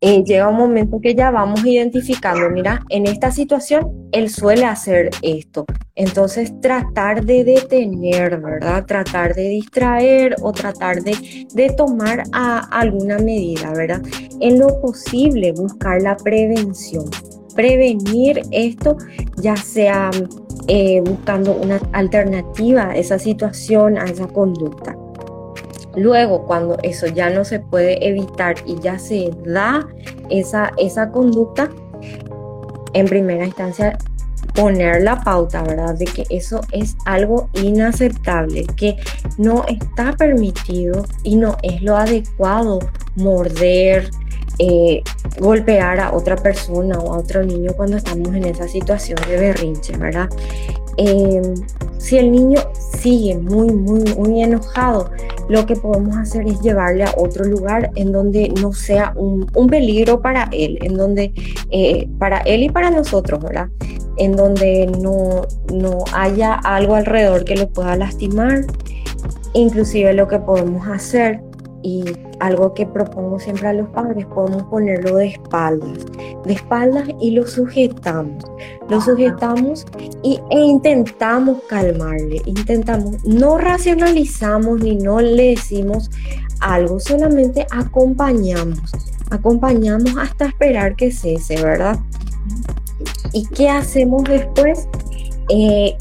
[0.00, 5.10] Eh, llega un momento que ya vamos identificando, mira, en esta situación él suele hacer
[5.22, 5.64] esto.
[5.94, 8.86] Entonces tratar de detener, ¿verdad?
[8.86, 9.91] Tratar de distraer
[10.42, 14.02] o tratar de, tomar alguna medida, ¿verdad?
[14.40, 17.04] En lo posible buscar la prevención
[17.54, 18.96] prevenir esto,
[19.36, 20.10] ya sea
[20.68, 24.96] eh, buscando una alternativa a esa situación, a esa conducta.
[25.96, 29.86] Luego, cuando eso ya no se puede evitar y ya se da
[30.30, 31.68] esa, esa conducta,
[32.94, 33.98] en primera instancia
[34.54, 35.94] poner la pauta, ¿verdad?
[35.94, 38.96] De que eso es algo inaceptable, que
[39.38, 42.80] no está permitido y no es lo adecuado
[43.16, 44.10] morder,
[44.58, 45.02] eh,
[45.38, 49.96] golpear a otra persona o a otro niño cuando estamos en esa situación de berrinche,
[49.96, 50.28] ¿verdad?
[50.98, 51.54] Em,
[51.98, 52.60] si el niño
[53.00, 55.10] sigue muy, muy, muy enojado,
[55.48, 60.20] lo que podemos hacer es llevarle a otro lugar en donde no sea un, peligro
[60.20, 61.32] para él, en donde,
[61.70, 63.68] eh, para él y para nosotros, ¿verdad?
[64.16, 68.66] En donde no, no haya algo alrededor que lo pueda lastimar.
[69.54, 71.40] Inclusive lo que podemos hacer
[71.82, 72.04] y
[72.40, 75.98] algo que propongo siempre a los padres, podemos ponerlo de espaldas,
[76.44, 78.44] de espaldas y lo sujetamos,
[78.88, 79.86] lo sujetamos
[80.22, 86.10] y, e intentamos calmarle, intentamos, no racionalizamos ni no le decimos
[86.60, 88.80] algo, solamente acompañamos,
[89.30, 91.98] acompañamos hasta esperar que cese, ¿verdad?
[93.32, 94.88] ¿Y qué hacemos después?
[95.48, 95.96] Eh,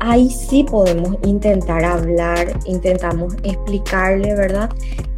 [0.00, 4.70] ahí sí podemos intentar hablar, intentamos explicarle, ¿verdad?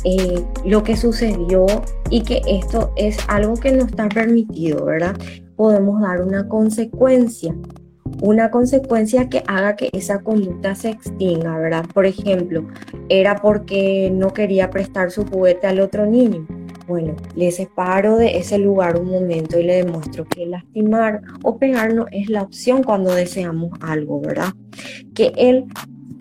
[0.04, 1.64] Eh, lo que sucedió
[2.10, 5.16] y que esto es algo que no está permitido, ¿verdad?
[5.56, 7.54] Podemos dar una consecuencia,
[8.20, 11.86] una consecuencia que haga que esa conducta se extinga, ¿verdad?
[11.94, 12.66] Por ejemplo,
[13.08, 16.46] era porque no quería prestar su juguete al otro niño
[16.86, 21.94] bueno, le separo de ese lugar un momento y le demuestro que lastimar o pegar
[21.94, 24.52] no es la opción cuando deseamos algo, ¿verdad?
[25.14, 25.64] Que él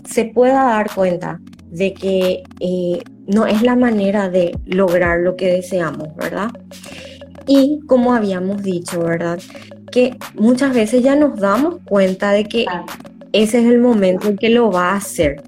[0.06, 5.52] se pueda dar cuenta de que eh, no es la manera de lograr lo que
[5.52, 6.50] deseamos, ¿verdad?
[7.48, 9.40] Y como habíamos dicho, ¿verdad?
[9.92, 12.66] Que muchas veces ya nos damos cuenta de que
[13.34, 15.44] ese es el momento en que lo va a hacer.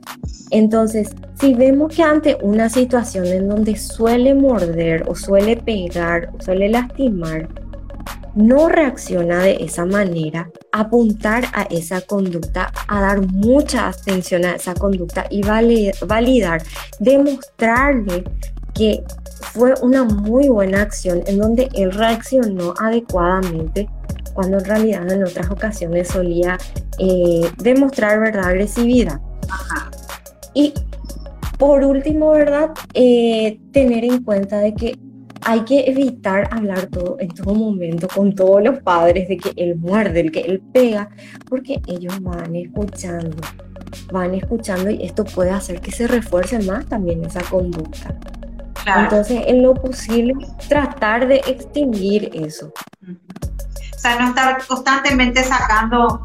[0.49, 6.41] Entonces, si vemos que ante una situación en donde suele morder o suele pegar o
[6.41, 7.47] suele lastimar,
[8.35, 14.73] no reacciona de esa manera, apuntar a esa conducta, a dar mucha atención a esa
[14.73, 16.61] conducta y validar,
[16.99, 18.25] demostrarle
[18.75, 19.03] que
[19.53, 23.89] fue una muy buena acción en donde él reaccionó adecuadamente
[24.33, 26.57] cuando en realidad en otras ocasiones solía
[26.99, 29.19] eh, demostrar verdad agresividad.
[30.53, 30.73] Y
[31.57, 32.71] por último, ¿verdad?
[32.93, 34.99] Eh, tener en cuenta de que
[35.41, 39.75] hay que evitar hablar todo en todo momento con todos los padres de que él
[39.75, 41.09] muerde, el que él pega,
[41.47, 43.37] porque ellos van escuchando,
[44.11, 48.17] van escuchando y esto puede hacer que se refuerce más también esa conducta.
[48.85, 50.33] Entonces, en lo posible,
[50.67, 52.71] tratar de extinguir eso.
[53.95, 56.21] O sea, no estar constantemente sacando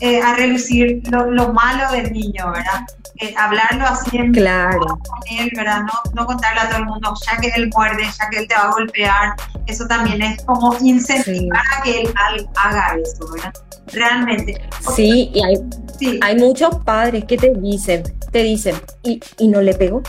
[0.00, 2.86] eh, a relucir lo, malo del niño, ¿verdad?
[3.20, 4.80] Eh, hablarlo así en claro.
[4.80, 5.82] con él, ¿verdad?
[5.82, 8.54] No, no contarle a todo el mundo, ya que él muerde, ya que él te
[8.54, 12.14] va a golpear, eso también es como incentivar a que él
[12.56, 13.54] haga eso, ¿verdad?
[13.92, 14.60] Realmente.
[14.94, 18.74] Sí, y hay, hay muchos padres que te dicen, te dicen,
[19.04, 20.02] ¿y, y no le pego?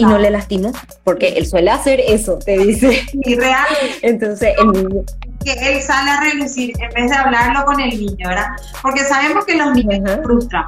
[0.00, 0.72] Y no le lastimó,
[1.04, 3.06] porque él suele hacer eso, te dice.
[3.12, 3.66] Y real.
[4.02, 5.02] Entonces el niño.
[5.44, 8.48] Que él sale a relucir en vez de hablarlo con el niño, ¿verdad?
[8.82, 10.66] Porque sabemos que los niños se frustran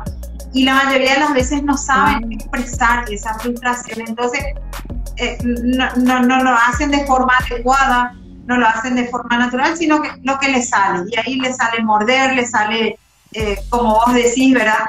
[0.53, 4.45] y la mayoría de las veces no saben expresar esa frustración, entonces
[5.17, 8.15] eh, no, no, no, lo hacen de forma adecuada,
[8.47, 11.53] no lo hacen de forma natural, sino que lo que le sale, y ahí le
[11.55, 12.99] sale morder, le sale,
[13.33, 14.85] eh, como vos decís, ¿verdad?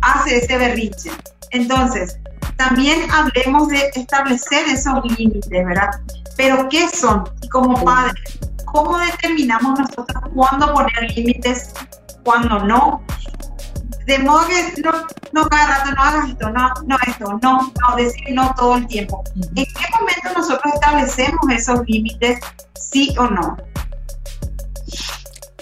[0.00, 1.10] Hace ese berriche.
[1.50, 2.18] Entonces,
[2.58, 5.90] también hablemos de establecer esos límites, ¿verdad?
[6.36, 7.24] Pero ¿qué son?
[7.40, 11.72] Y como padres, ¿cómo determinamos nosotros cuándo poner límites,
[12.24, 13.02] cuándo no?
[14.06, 14.90] De modo que no,
[15.32, 18.86] no cada rato no hagas esto, no, no esto, no, no, decir no todo el
[18.88, 19.22] tiempo.
[19.36, 22.40] ¿En qué momento nosotros establecemos esos límites,
[22.74, 23.56] sí o no?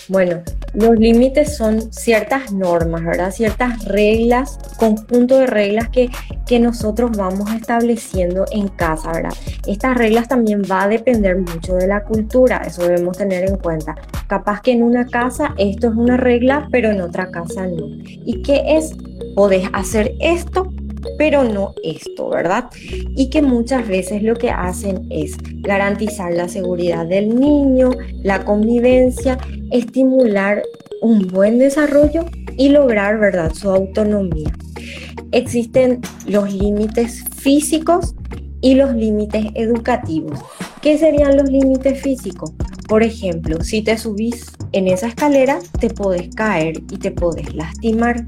[0.08, 0.42] Bueno,
[0.72, 3.32] los límites son ciertas normas, ¿verdad?
[3.32, 6.10] Ciertas reglas, conjunto de reglas que,
[6.46, 9.32] que nosotros vamos estableciendo en casa, ¿verdad?
[9.66, 13.96] Estas reglas también va a depender mucho de la cultura, eso debemos tener en cuenta.
[14.28, 17.86] Capaz que en una casa esto es una regla, pero en otra casa no.
[18.04, 18.94] ¿Y qué es?
[19.34, 20.72] Podés hacer esto,
[21.18, 22.66] pero no esto, ¿verdad?
[23.16, 27.90] Y que muchas veces lo que hacen es garantizar la seguridad del niño,
[28.22, 29.38] la convivencia,
[29.70, 30.62] estimular
[31.02, 34.52] un buen desarrollo y lograr, ¿verdad?, su autonomía.
[35.32, 38.14] Existen los límites físicos
[38.60, 40.40] y los límites educativos.
[40.80, 42.52] ¿Qué serían los límites físicos?
[42.88, 48.27] Por ejemplo, si te subís en esa escalera, te podés caer y te podés lastimar.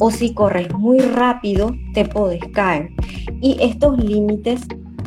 [0.00, 2.90] O si corres muy rápido, te podés caer.
[3.40, 4.62] Y estos límites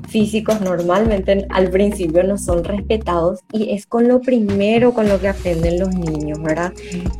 [0.07, 5.29] físicos normalmente al principio no son respetados y es con lo primero con lo que
[5.29, 6.71] aprenden los niños, ¿verdad?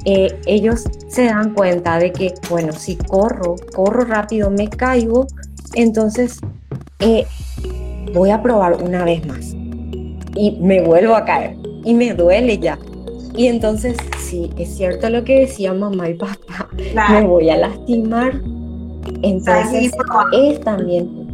[0.05, 5.25] Eh, ellos se dan cuenta de que, bueno, si corro, corro rápido, me caigo,
[5.73, 6.39] entonces
[6.99, 7.25] eh,
[8.13, 9.55] voy a probar una vez más
[10.35, 12.77] y me vuelvo a caer y me duele ya.
[13.35, 16.69] Y entonces, sí, es cierto lo que decía mamá y papá,
[17.09, 18.33] me voy a lastimar.
[19.23, 19.91] Entonces,
[20.33, 21.27] es también,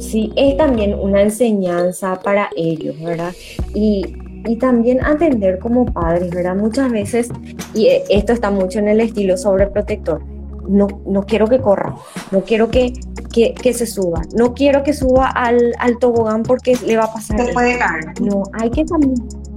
[0.00, 3.32] sí, es también una enseñanza para ellos, ¿verdad?
[3.72, 4.16] Y,
[4.46, 6.56] y también atender como padres, ¿verdad?
[6.56, 7.28] Muchas veces,
[7.72, 10.22] y esto está mucho en el estilo sobreprotector,
[10.68, 11.94] no, no quiero que corra,
[12.32, 12.92] no quiero que,
[13.32, 17.12] que, que, se suba, no quiero que suba al, al tobogán porque le va a
[17.12, 17.46] pasar.
[17.46, 18.20] Se puede caer.
[18.20, 19.14] No, hay que también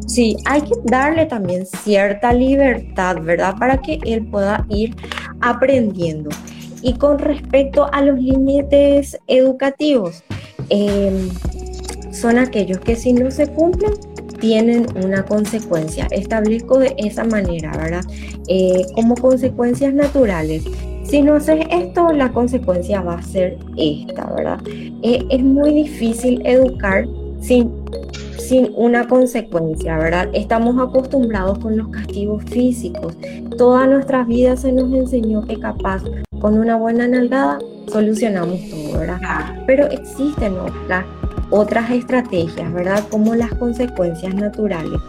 [0.10, 3.56] Sí, hay que darle también cierta libertad, ¿verdad?
[3.60, 4.96] Para que él pueda ir
[5.40, 6.32] aprendiendo.
[6.82, 10.24] Y con respecto a los límites educativos,
[10.70, 11.30] em,
[12.12, 13.94] son aquellos que si no se cumplen,
[14.40, 16.08] tienen una consecuencia.
[16.10, 18.04] Establezco de esa manera, ¿verdad?
[18.48, 20.64] Eh, como consecuencias naturales.
[21.04, 24.60] Si no haces esto, la consecuencia va a ser esta, ¿verdad?
[25.04, 27.06] Eh, es muy difícil educar
[27.42, 27.72] sin
[28.50, 30.28] sin una consecuencia, ¿verdad?
[30.34, 33.16] Estamos acostumbrados con los castigos físicos.
[33.60, 36.02] Toda nuestra vida se nos enseñó que capaz
[36.42, 37.60] con una buena nalgada
[37.94, 39.20] solucionamos todo, ¿verdad?
[39.68, 41.06] Pero existen otras,
[41.52, 43.04] otras estrategias, ¿verdad?
[43.12, 45.00] Como las consecuencias naturales.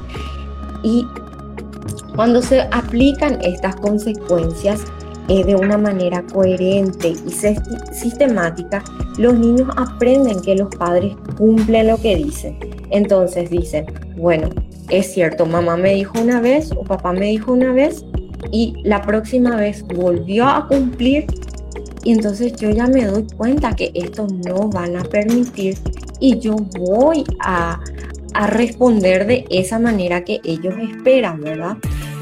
[0.82, 1.06] Y
[2.14, 4.84] cuando se aplican estas consecuencias,
[5.28, 7.30] eh, de una manera coherente y
[7.94, 8.84] sistemática,
[9.16, 12.58] los niños aprenden que los padres cumplen lo que dicen.
[12.90, 14.48] Entonces dicen, bueno,
[14.88, 18.04] es cierto, mamá me dijo una vez o papá me dijo una vez
[18.50, 21.26] y la próxima vez volvió a cumplir
[22.02, 25.76] y entonces yo ya me doy cuenta que esto no van a permitir
[26.18, 27.78] y yo voy a,
[28.34, 31.76] a responder de esa manera que ellos esperan, ¿verdad?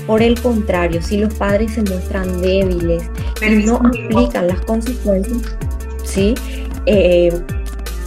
[0.06, 3.02] Por el contrario, si los padres se muestran débiles
[3.46, 5.56] y no aplican las consecuencias,
[6.04, 6.34] ¿sí?
[6.86, 7.30] Eh,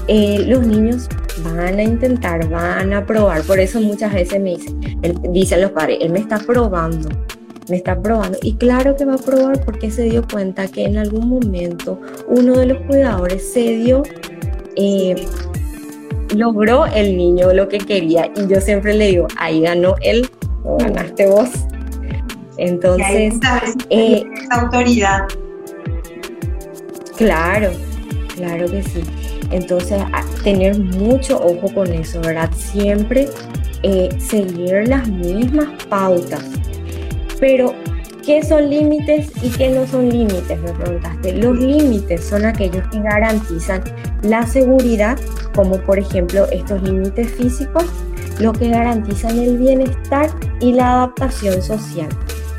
[0.07, 1.07] eh, los niños
[1.43, 3.41] van a intentar, van a probar.
[3.43, 4.79] Por eso muchas veces me dicen,
[5.31, 7.09] dicen los padres, él me está probando,
[7.69, 8.37] me está probando.
[8.41, 12.53] Y claro que va a probar porque se dio cuenta que en algún momento uno
[12.53, 14.03] de los cuidadores se dio,
[14.75, 15.25] eh,
[16.35, 18.31] logró el niño lo que quería.
[18.35, 20.29] Y yo siempre le digo, ahí ganó él,
[20.79, 21.49] ganaste vos.
[22.57, 23.33] Entonces,
[23.89, 25.27] eh, autoridad.
[27.17, 27.71] Claro,
[28.35, 29.03] claro que sí.
[29.51, 30.01] Entonces,
[30.43, 32.49] tener mucho ojo con eso, ¿verdad?
[32.55, 33.27] Siempre
[33.83, 36.43] eh, seguir las mismas pautas.
[37.39, 37.73] Pero
[38.25, 40.59] ¿Qué son límites y qué no son límites?
[40.61, 41.33] Me preguntaste.
[41.33, 43.81] Los límites son aquellos que garantizan
[44.21, 45.17] la seguridad,
[45.55, 47.85] como por ejemplo estos límites físicos,
[48.39, 50.29] lo que garantizan el bienestar
[50.59, 52.09] y la adaptación social.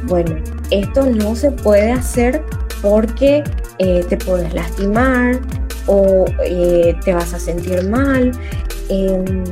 [0.09, 0.35] Bueno,
[0.73, 2.43] esto no se puede hacer
[2.81, 3.45] porque
[3.79, 5.39] eh, te puedes lastimar
[5.87, 8.33] o eh, te vas a sentir mal.
[8.89, 9.45] Em,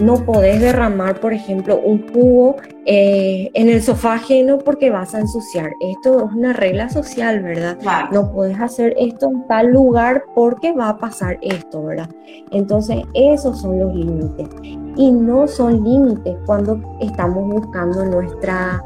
[0.00, 2.56] no podés derramar, por ejemplo, un jugo
[2.86, 5.72] eh, en el sofá ajeno porque vas a ensuciar.
[5.80, 7.78] Esto es una regla social, ¿verdad?
[8.12, 12.08] No puedes hacer esto en tal lugar porque va a pasar esto, ¿verdad?
[12.50, 14.48] Entonces, esos son los límites.
[14.96, 18.82] Y no son límites cuando estamos buscando nuestra,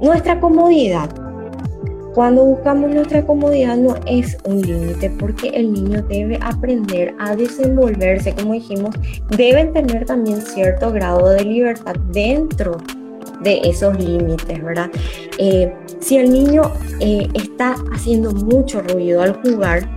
[0.00, 1.10] nuestra comodidad.
[2.14, 8.34] Cuando buscamos nuestra comodidad no es un límite porque el niño debe aprender a desenvolverse,
[8.34, 8.94] como dijimos,
[9.36, 12.78] deben tener también cierto grado de libertad dentro
[13.42, 14.90] de esos límites, ¿verdad?
[15.38, 16.62] Eh, si el niño
[17.00, 19.88] eh, está haciendo mucho ruido al jugar,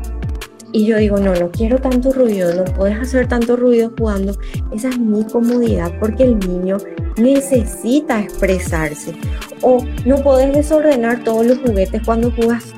[0.74, 4.36] y yo digo, no, no quiero tanto ruido, no puedes hacer tanto ruido jugando.
[4.74, 6.78] Esa es mi comodidad porque el niño
[7.16, 9.14] necesita expresarse.
[9.62, 12.74] O no puedes desordenar todos los juguetes cuando jugas.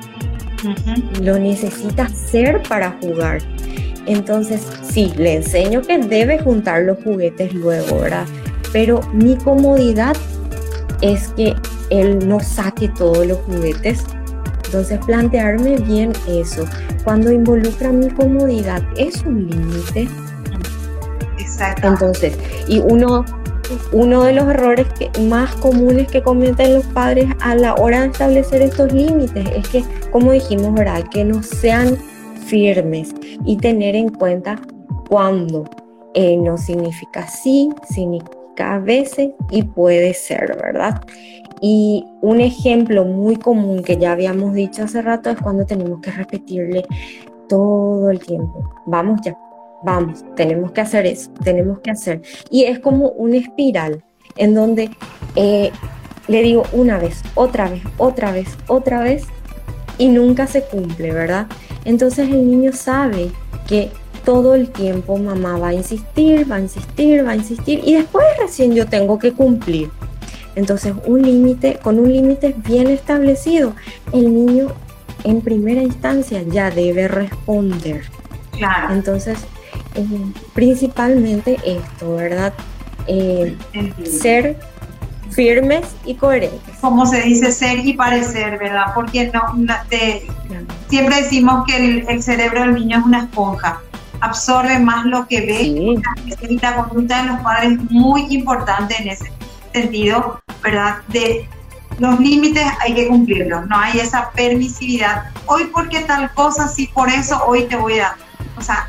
[1.22, 3.38] Lo necesitas ser para jugar.
[4.04, 8.26] Entonces, sí, le enseño que debe juntar los juguetes luego, ¿verdad?
[8.74, 10.14] Pero mi comodidad
[11.00, 11.54] es que
[11.88, 14.04] él no saque todos los juguetes
[14.76, 16.66] entonces, plantearme bien eso.
[17.02, 20.06] Cuando involucra mi comodidad, es un límite.
[21.38, 21.88] Exacto.
[21.88, 22.36] Entonces,
[22.68, 23.24] y uno,
[23.92, 24.86] uno de los errores
[25.22, 29.84] más comunes que cometen los padres a la hora de establecer estos límites es que,
[30.12, 31.04] como dijimos, ¿verdad?
[31.10, 31.96] Que no sean
[32.46, 33.14] firmes
[33.46, 34.60] y tener en cuenta
[35.08, 35.64] cuándo.
[36.12, 41.00] Eh, no significa sí, significa a veces y puede ser, ¿verdad?
[41.60, 46.10] Y un ejemplo muy común que ya habíamos dicho hace rato es cuando tenemos que
[46.10, 46.84] repetirle
[47.48, 49.38] todo el tiempo, vamos ya,
[49.84, 52.22] vamos, tenemos que hacer eso, tenemos que hacer.
[52.50, 54.04] Y es como una espiral
[54.36, 54.90] en donde
[55.36, 55.70] eh,
[56.28, 59.24] le digo una vez, otra vez, otra vez, otra vez
[59.98, 61.46] y nunca se cumple, ¿verdad?
[61.84, 63.30] Entonces el niño sabe
[63.66, 63.90] que
[64.24, 68.24] todo el tiempo mamá va a insistir, va a insistir, va a insistir y después
[68.40, 69.88] recién yo tengo que cumplir.
[70.56, 73.74] Entonces, un límite, con un límite bien establecido,
[74.12, 74.68] el niño
[75.22, 78.04] en primera instancia ya debe responder.
[78.52, 78.94] Claro.
[78.94, 79.38] Entonces,
[79.94, 80.06] eh,
[80.54, 82.54] principalmente esto, ¿verdad?
[83.06, 83.56] Eh,
[84.04, 84.58] ser
[85.30, 86.76] firmes y coherentes.
[86.80, 88.86] Como se dice, ser y parecer, ¿verdad?
[88.94, 89.42] Porque no,
[90.88, 93.80] siempre decimos que el, cerebro del niño es una esponja,
[94.20, 95.96] absorbe más lo que ve y
[96.62, 99.35] la conducta de los padres es muy importante en ese
[99.76, 100.98] sentido, ¿verdad?
[101.08, 101.48] De
[101.98, 105.24] los límites hay que cumplirlos, no hay esa permisividad.
[105.46, 108.16] Hoy porque tal cosa, sí, por eso hoy te voy a dar.
[108.56, 108.88] O sea,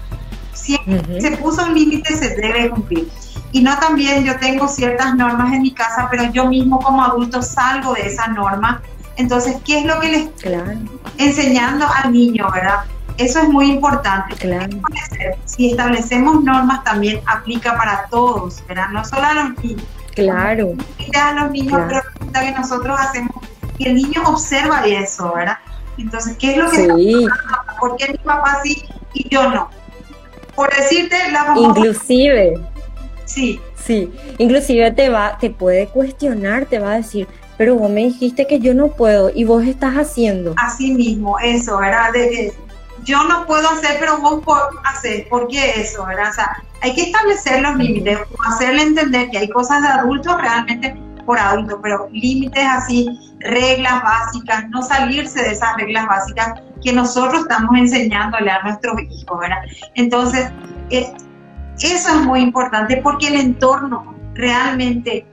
[0.53, 0.79] si
[1.19, 3.07] se puso un límite, se debe cumplir.
[3.51, 7.41] Y no también yo tengo ciertas normas en mi casa, pero yo mismo como adulto
[7.41, 8.81] salgo de esa norma.
[9.15, 10.71] Entonces, ¿qué es lo que les claro.
[11.17, 12.81] enseñando al niño, verdad?
[13.17, 14.35] Eso es muy importante.
[14.35, 14.77] Claro.
[15.45, 18.89] Si establecemos normas, también aplica para todos, ¿verdad?
[18.89, 19.87] No solo a los niños
[20.23, 20.73] Claro.
[21.13, 22.01] a los niños, pero
[22.33, 23.35] que nosotros hacemos,
[23.77, 25.57] y el niño observa eso, ¿verdad?
[25.97, 27.23] Entonces, ¿qué es lo que sí.
[27.23, 29.69] está ¿Por qué mi papá sí y yo no?
[30.55, 31.59] Por decirte la mamá.
[31.59, 32.59] Inclusive.
[33.25, 33.59] Sí.
[33.83, 38.45] Sí, inclusive te va, te puede cuestionar, te va a decir, pero vos me dijiste
[38.45, 40.55] que yo no puedo y vos estás haciendo.
[40.57, 42.11] Así mismo, eso, ¿verdad?
[42.11, 42.53] De,
[43.07, 44.43] yo no puedo hacer, pero vos
[44.83, 45.27] hacer.
[45.29, 46.29] ¿Por qué eso, verdad?
[46.29, 50.95] O sea, hay que establecer los límites, hacerle entender que hay cosas de adultos realmente
[51.25, 53.07] por adultos, pero límites así,
[53.39, 59.39] reglas básicas, no salirse de esas reglas básicas que nosotros estamos enseñándole a nuestros hijos,
[59.39, 59.57] ¿verdad?
[59.95, 60.51] Entonces,
[60.89, 61.11] eh,
[61.81, 65.25] eso es muy importante porque el entorno realmente,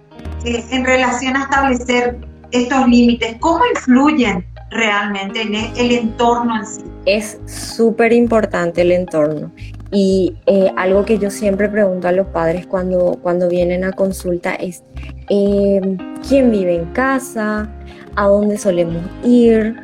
[0.45, 2.19] eh, en relación a establecer
[2.53, 6.83] estos límites, ¿cómo influyen realmente en el entorno en sí?
[7.07, 9.51] Es súper importante el entorno
[9.95, 14.53] y eh, algo que yo siempre pregunto a los padres cuando, cuando vienen a consulta
[14.55, 14.83] es,
[15.29, 15.97] em,
[16.29, 17.71] ¿quién vive en casa?
[18.17, 19.77] ¿A dónde solemos ir?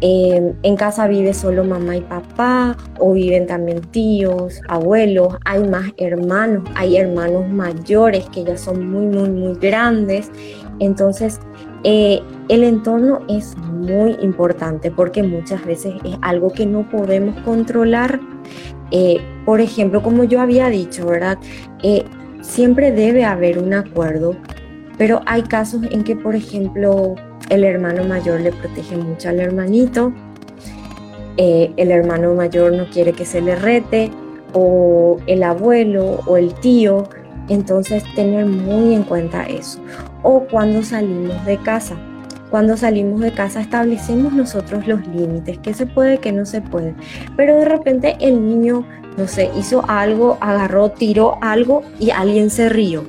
[0.00, 2.78] Em, ¿En casa vive solo mamá y papá?
[2.98, 5.36] ¿O viven también tíos, abuelos?
[5.44, 6.62] ¿Hay más hermanos?
[6.74, 10.30] ¿Hay hermanos mayores que ya son muy, muy, muy grandes?
[10.78, 11.40] Entonces,
[11.84, 18.20] eh, el entorno es muy importante porque muchas veces es algo que no podemos controlar
[18.90, 21.38] eh, por ejemplo, como yo había dicho, ¿verdad?
[21.82, 22.04] Eh,
[22.40, 24.34] siempre debe haber un acuerdo,
[24.96, 27.14] pero hay casos en que, por ejemplo,
[27.50, 30.12] el hermano mayor le protege mucho al hermanito,
[31.36, 34.10] el hermano mayor no quiere que se le rete,
[34.54, 37.08] o el abuelo o el tío,
[37.48, 39.80] entonces tener muy en cuenta eso.
[40.22, 41.96] O cuando salimos de casa.
[42.50, 46.94] Cuando salimos de casa establecemos nosotros los límites, qué se puede, qué no se puede.
[47.36, 48.86] Pero de repente el niño,
[49.18, 53.04] no sé, hizo algo, agarró, tiró algo y alguien se rió.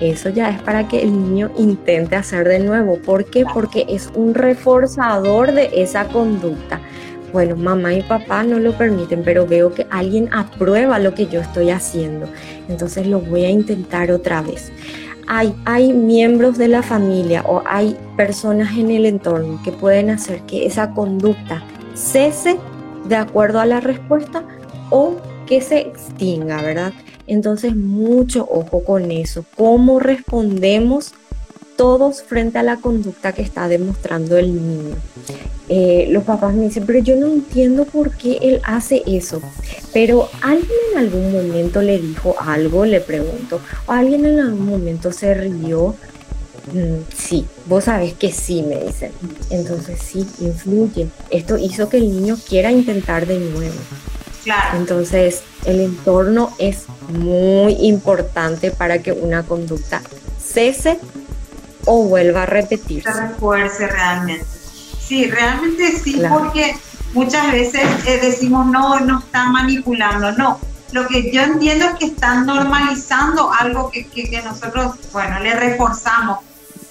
[0.00, 2.98] Eso ya es para que el niño intente hacer de nuevo.
[2.98, 3.44] ¿Por qué?
[3.52, 6.80] Porque es un reforzador de esa conducta.
[7.34, 11.40] Bueno, mamá y papá no lo permiten, pero veo que alguien aprueba lo que yo
[11.40, 12.26] estoy haciendo.
[12.68, 14.72] Entonces lo voy a intentar otra vez
[15.26, 20.42] hay, hay miembros de la familia o hay personas en el entorno que pueden hacer
[20.42, 21.62] que esa conducta
[21.94, 22.58] cese
[23.08, 24.44] de acuerdo a la respuesta
[24.90, 25.16] o
[25.46, 26.92] que se extinga, ¿verdad?
[27.26, 29.44] Entonces, mucho ojo con eso.
[29.56, 31.14] ¿Cómo respondemos
[31.76, 34.96] todos frente a la conducta que está demostrando el niño?
[35.68, 39.40] Eh, los papás me dicen, pero yo no entiendo por qué él hace eso.
[39.92, 45.12] Pero alguien en algún momento le dijo algo, le pregunto, o alguien en algún momento
[45.12, 45.94] se rió.
[46.72, 49.12] Mm, sí, vos sabés que sí, me dicen.
[49.50, 51.08] Entonces sí, influye.
[51.30, 53.74] Esto hizo que el niño quiera intentar de nuevo.
[54.44, 54.76] Claro.
[54.76, 60.02] Entonces, el entorno es muy importante para que una conducta
[60.38, 60.98] cese
[61.86, 63.12] o vuelva a repetirse.
[63.12, 64.46] Se refuerce realmente.
[65.00, 66.76] Sí, realmente sí, porque
[67.12, 70.58] muchas veces eh, decimos, no, no están manipulando, no.
[70.92, 76.38] Lo que yo entiendo es que están normalizando algo que, que, nosotros, bueno, le reforzamos.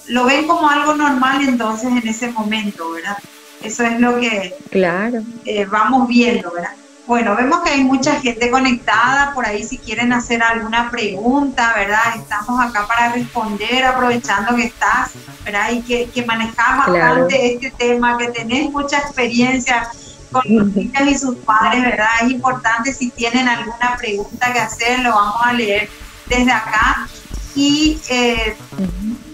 [0.07, 3.17] Lo ven como algo normal entonces en ese momento, ¿verdad?
[3.63, 5.23] Eso es lo que claro.
[5.45, 6.73] Eh, vamos viendo, ¿verdad?
[7.05, 12.15] Bueno, vemos que hay mucha gente conectada por ahí si quieren hacer alguna pregunta, ¿verdad?
[12.15, 15.11] Estamos acá para responder, aprovechando que estás,
[15.43, 15.71] ¿verdad?
[15.71, 19.89] Y que, que manejas bastante este tema, que tenés mucha experiencia
[20.31, 22.07] con los niños y sus padres, ¿verdad?
[22.21, 25.89] Es importante si tienen alguna pregunta que hacer, lo vamos a leer
[26.27, 27.07] desde acá.
[27.53, 28.55] Y eh,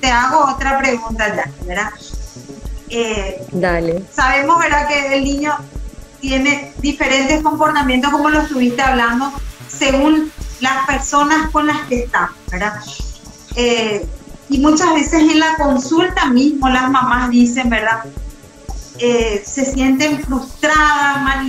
[0.02, 1.92] te hago otra pregunta ya, ¿verdad?
[2.90, 4.04] Eh, Dale.
[4.12, 4.88] Sabemos, ¿verdad?
[4.88, 5.56] Que el niño
[6.22, 9.32] tiene diferentes comportamientos, como lo estuviste hablando,
[9.68, 12.80] según las personas con las que está, ¿verdad?
[13.56, 14.06] Eh,
[14.50, 18.04] y muchas veces en la consulta mismo las mamás dicen, ¿verdad?
[18.98, 21.48] Eh, se sienten frustradas,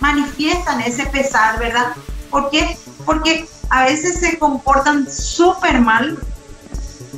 [0.00, 1.92] manifiestan ese pesar, ¿verdad?
[2.30, 2.78] ¿Por qué?
[3.04, 6.18] Porque a veces se comportan súper mal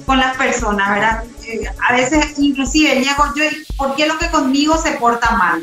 [0.07, 1.25] con las personas, ¿verdad?
[1.45, 3.45] Eh, a veces inclusive llego yo,
[3.77, 5.63] ¿por qué lo que conmigo se porta mal?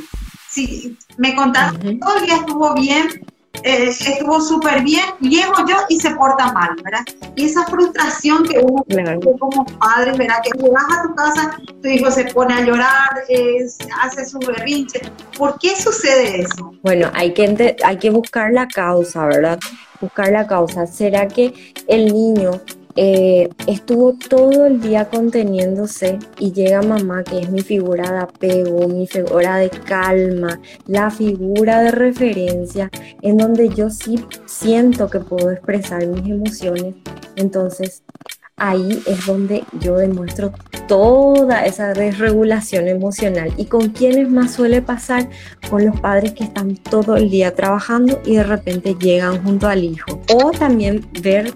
[0.49, 3.25] Si me contaste todo el día estuvo bien,
[3.63, 7.05] eh, estuvo súper bien, llego yo y se porta mal, ¿verdad?
[7.35, 10.35] Y esa frustración que uno tiene como padre, ¿verdad?
[10.43, 13.09] Que llegas a tu casa, tu hijo se pone a llorar,
[14.01, 15.01] hace su berrinche.
[15.37, 16.71] ¿Por qué sucede eso?
[16.83, 19.59] Bueno, hay que, hay que buscar la causa, ¿verdad?
[19.99, 20.87] Buscar la causa.
[20.87, 22.51] ¿Será que el niño
[22.95, 28.87] eh, estuvo todo el día conteniéndose y llega mamá, que es mi figura de apego,
[28.87, 32.89] mi figura de calma, la figura de referencia,
[33.21, 36.95] en donde yo sí siento que puedo expresar mis emociones.
[37.35, 38.03] Entonces,
[38.59, 40.53] ahí es donde yo demuestro
[40.87, 43.53] toda esa desregulación emocional.
[43.57, 45.29] ¿Y con quiénes más suele pasar?
[45.69, 49.83] Con los padres que están todo el día trabajando y de repente llegan junto al
[49.83, 50.19] hijo.
[50.33, 51.53] O también ver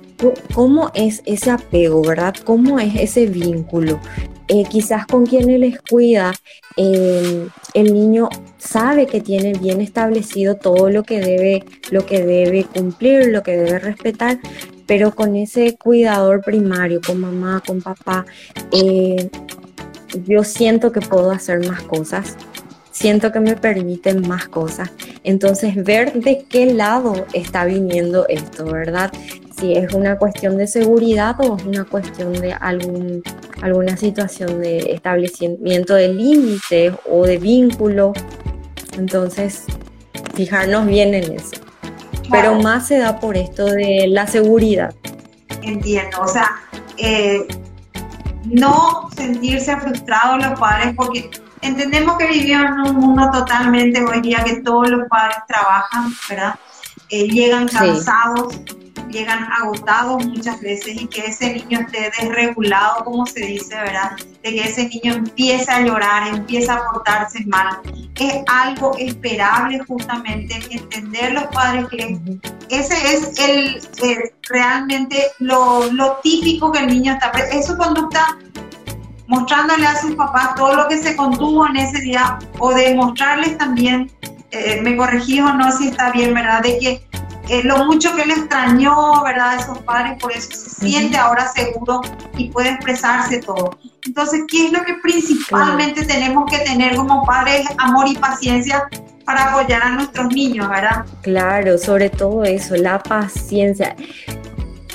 [0.53, 2.35] cómo es ese apego, ¿verdad?
[2.43, 3.99] ¿Cómo es ese vínculo?
[4.47, 6.33] Eh, quizás con quienes les cuida,
[6.75, 12.65] eh, el niño sabe que tiene bien establecido todo lo que debe, lo que debe
[12.65, 14.39] cumplir, lo que debe respetar,
[14.85, 18.25] pero con ese cuidador primario, con mamá, con papá,
[18.71, 19.29] eh,
[20.25, 22.35] yo siento que puedo hacer más cosas,
[22.91, 24.91] siento que me permiten más cosas.
[25.23, 29.11] Entonces, ver de qué lado está viniendo esto, ¿verdad?
[29.59, 33.23] Si es una cuestión de seguridad o es una cuestión de algún,
[33.61, 38.13] alguna situación de establecimiento de límites o de vínculo.
[38.97, 39.63] Entonces,
[40.35, 41.62] fijarnos bien en eso
[42.33, 44.93] pero más se da por esto de la seguridad.
[45.61, 46.49] Entiendo, o sea,
[46.97, 47.47] eh,
[48.45, 51.29] no sentirse frustrados los padres porque
[51.61, 56.55] entendemos que vivimos en un mundo totalmente hoy día que todos los padres trabajan, ¿verdad?
[57.09, 58.59] Eh, llegan cansados,
[59.09, 64.11] llegan agotados muchas veces y que ese niño esté desregulado, como se dice, ¿verdad?
[64.41, 67.79] De que ese niño empiece a llorar, empiece a portarse mal.
[68.15, 72.19] Es algo esperable justamente entender los padres que
[72.69, 73.81] ese es el,
[74.49, 78.37] realmente lo, lo, típico que el niño está, es su conducta
[79.27, 83.57] mostrándole a sus papás todo lo que se contuvo en ese día o de mostrarles
[83.57, 84.11] también,
[84.51, 86.61] eh, me corregí o no si está bien, ¿verdad?
[86.61, 87.03] De que
[87.49, 89.49] eh, lo mucho que le extrañó, ¿verdad?
[89.51, 92.01] A esos padres, por eso se siente ahora seguro
[92.37, 93.77] y puede expresarse todo.
[94.05, 97.67] Entonces, ¿qué es lo que principalmente tenemos que tener como padres?
[97.77, 98.87] Amor y paciencia
[99.25, 101.05] para apoyar a nuestros niños, ¿verdad?
[101.21, 103.95] Claro, sobre todo eso, la paciencia.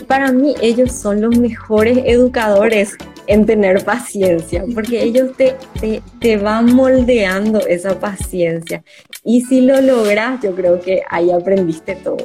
[0.06, 2.96] Para mí ellos son los mejores educadores
[3.26, 8.82] en tener paciencia, porque ellos te, te, te, van moldeando esa paciencia.
[9.28, 12.16] Y si lo logras, yo creo que ahí aprendiste todo.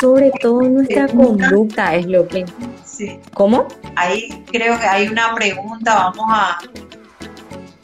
[0.00, 2.44] Sobre todo nuestra conducta es lo que...
[2.84, 3.20] Sí.
[3.34, 3.68] ¿Cómo?
[3.94, 6.58] Ahí creo que hay una pregunta, vamos a...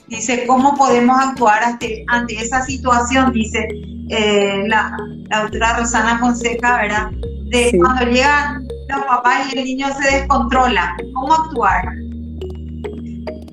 [0.09, 3.33] Dice, ¿cómo podemos actuar ante, ante esa situación?
[3.33, 3.69] Dice
[4.09, 4.97] eh, la,
[5.29, 7.11] la doctora Rosana Fonseca, ¿verdad?
[7.51, 11.85] De cuando llegan los papás y el niño se descontrola, ¿cómo actuar?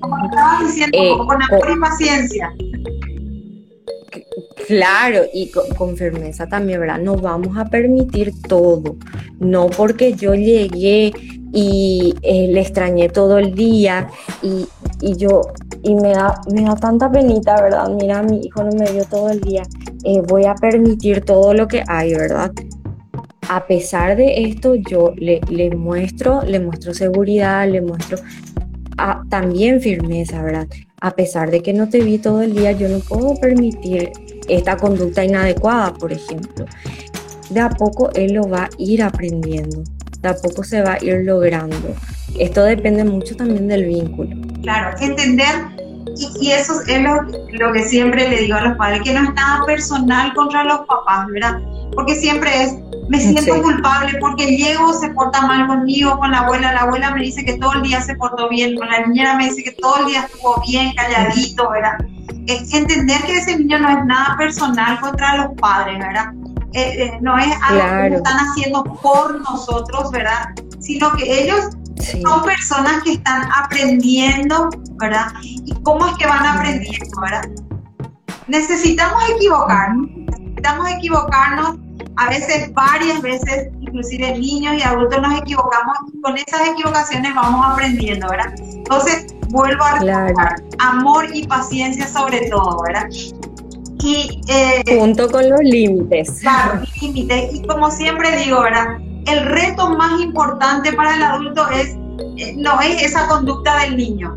[0.00, 2.52] Como estabas diciendo, Eh, con amor y paciencia.
[4.68, 6.98] Claro, y con, firmeza también, ¿verdad?
[6.98, 8.96] No vamos a permitir todo.
[9.40, 11.10] No porque yo llegué
[11.54, 14.10] y eh, le extrañé todo el día
[14.42, 14.66] y,
[15.00, 15.40] y yo,
[15.82, 17.88] y me da, me da tanta penita, ¿verdad?
[17.98, 19.62] Mira, mi hijo no me vio todo el día.
[20.04, 22.52] Eh, voy a permitir todo lo que hay, ¿verdad?
[23.48, 28.18] A pesar de esto, yo le, le muestro, le muestro seguridad, le muestro
[28.98, 30.68] ah, también firmeza, ¿verdad?
[31.00, 34.12] A pesar de que no te vi todo el día, yo no puedo permitir
[34.48, 36.66] esta conducta inadecuada, por ejemplo.
[37.50, 39.82] De a poco él lo va a ir aprendiendo,
[40.20, 41.76] de a poco se va a ir logrando.
[42.38, 44.36] Esto depende mucho también del vínculo.
[44.62, 45.54] Claro, entender,
[46.16, 47.22] y, y eso es lo,
[47.52, 50.80] lo que siempre le digo a los padres, que no es nada personal contra los
[50.86, 51.58] papás, ¿verdad?
[51.94, 52.74] Porque siempre es,
[53.08, 53.60] me siento Sí.
[53.62, 57.54] culpable porque llego, se porta mal conmigo, con la abuela, la abuela me dice que
[57.56, 60.28] todo el día se portó bien, con la niñera me dice que todo el día
[60.30, 61.92] estuvo bien, calladito, ¿verdad?
[62.46, 66.32] Es entender que ese niño no es nada personal contra los padres, ¿verdad?
[66.74, 68.16] Eh, eh, no es algo que Claro.
[68.16, 70.50] están haciendo por nosotros, ¿verdad?
[70.80, 71.70] Sino que ellos
[72.00, 74.68] Sí, son personas que están aprendiendo,
[75.00, 75.32] ¿verdad?
[75.42, 77.42] ¿Y cómo es que van aprendiendo, verdad?
[78.46, 81.76] Necesitamos equivocarnos, necesitamos equivocarnos,
[82.16, 87.66] a veces varias veces, inclusive niños y adultos nos equivocamos y con esas equivocaciones vamos
[87.66, 88.54] aprendiendo, ¿verdad?
[88.58, 90.26] Entonces, vuelvo a Claro.
[90.28, 93.08] recordar, amor y paciencia sobre todo, ¿verdad?
[94.00, 96.38] Y eh, junto con los límites.
[96.40, 97.54] Claro, límites.
[97.54, 98.98] Y como siempre digo, ¿verdad?
[99.26, 101.96] El reto más importante para el adulto es,
[102.36, 104.36] eh, no es esa conducta del niño.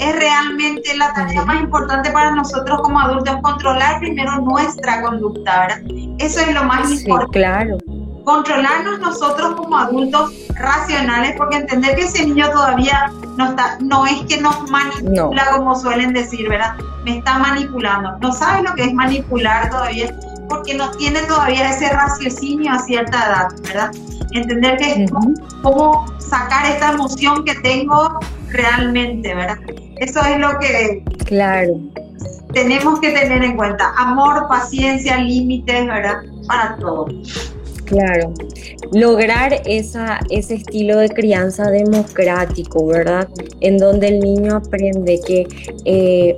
[0.00, 5.80] Es realmente la tarea más importante para nosotros como adultos, controlar primero nuestra conducta, ¿verdad?
[6.18, 7.78] Eso es lo más Sí, importante claro.
[8.24, 14.20] controlarnos nosotros como adultos racionales, porque entender que ese niño todavía no está, no es
[14.28, 16.74] que nos manipula como suelen decir, ¿verdad?
[17.04, 18.16] Me está manipulando.
[18.20, 20.14] No sabe lo que es manipular todavía,
[20.48, 23.90] porque no tiene todavía ese raciocinio a cierta edad, ¿verdad?
[24.32, 25.34] Entender que es Ujú.
[25.62, 28.18] cómo sacar esta emoción que tengo
[28.50, 29.58] realmente, ¿verdad?
[29.96, 31.80] Eso es lo que Claro.
[32.52, 33.92] tenemos que tener en cuenta.
[33.96, 36.16] Amor, paciencia, límites, ¿verdad?
[36.46, 37.06] Para todo.
[37.88, 38.34] Claro,
[38.92, 43.28] lograr ese estilo de crianza democrático, ¿verdad?
[43.60, 45.46] En donde el niño aprende que
[45.86, 46.36] eh,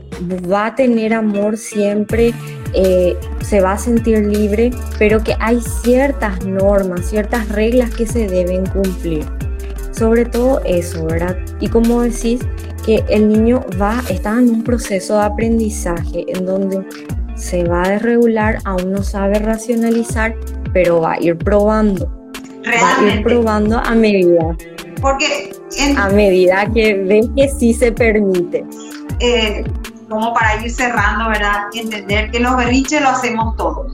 [0.50, 2.32] va a tener amor siempre,
[2.72, 8.28] eh, se va a sentir libre, pero que hay ciertas normas, ciertas reglas que se
[8.28, 9.24] deben cumplir.
[9.90, 11.36] Sobre todo eso, ¿verdad?
[11.58, 12.40] Y como decís,
[12.86, 16.84] que el niño va, está en un proceso de aprendizaje en donde
[17.34, 20.36] se va a desregular, aún no sabe racionalizar,
[20.72, 23.22] pero va a ir probando, va a ir Realmente.
[23.28, 24.56] probando a medida,
[25.00, 28.64] Porque en, a medida que ve que sí se permite.
[29.20, 29.64] eh,
[30.08, 31.66] como para ir cerrando, ¿verdad?
[31.72, 33.92] Entender que los berrinches lo hacemos todos.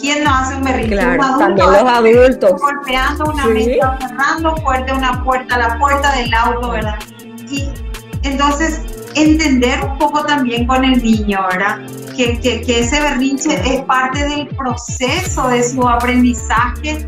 [0.00, 0.92] ¿Quién no hace un berrinche?
[0.92, 2.60] Claro, un adulto también los adultos.
[2.60, 3.48] golpeando una Sí.
[3.50, 6.94] mesa, cerrando fuerte una puerta, la puerta del auto, ¿verdad?
[7.50, 7.68] Y
[8.22, 8.82] entonces
[9.16, 11.78] entender un poco también con el niño, ¿verdad?
[12.16, 17.06] Que, que, que ese berrinche es parte del proceso de su aprendizaje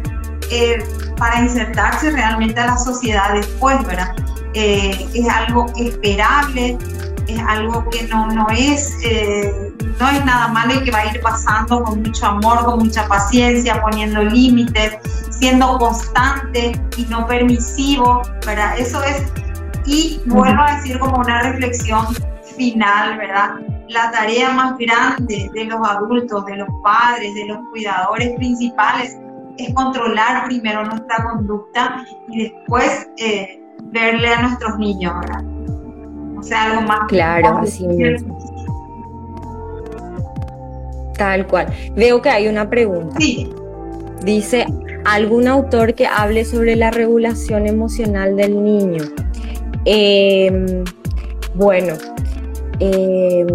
[0.51, 0.85] eh,
[1.17, 4.15] para insertarse realmente a la sociedad después, ¿verdad?
[4.55, 6.77] Eh, es algo esperable,
[7.27, 11.07] es algo que no, no es eh, no es nada malo y que va a
[11.07, 14.97] ir pasando con mucho amor, con mucha paciencia, poniendo límites,
[15.31, 18.79] siendo constante y no permisivo, ¿verdad?
[18.79, 19.23] Eso es,
[19.87, 22.07] y vuelvo a decir como una reflexión
[22.57, 23.51] final, ¿verdad?
[23.89, 29.17] La tarea más grande de los adultos, de los padres, de los cuidadores principales
[29.57, 35.45] es controlar primero nuestra conducta y después eh, verle a nuestros niños, ¿verdad?
[36.39, 37.01] O sea, algo más.
[37.09, 38.39] Claro, así mismo.
[41.17, 41.73] Tal cual.
[41.97, 43.17] Veo que hay una pregunta.
[43.19, 43.51] Sí.
[44.23, 44.67] Dice,
[45.05, 49.03] ¿algún autor que hable sobre la regulación emocional del niño?
[49.85, 50.85] Em,
[51.55, 51.95] bueno,
[52.81, 53.47] em,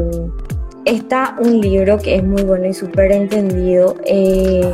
[0.86, 3.96] está un libro que es muy bueno y súper entendido.
[4.06, 4.74] Eh,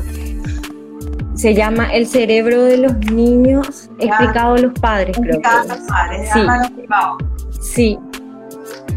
[1.35, 5.47] se llama El cerebro de los niños, explicado a los padres, creo que.
[5.47, 6.39] A los padres, de sí.
[6.39, 7.17] Álvaro Bilbao.
[7.61, 7.99] Sí.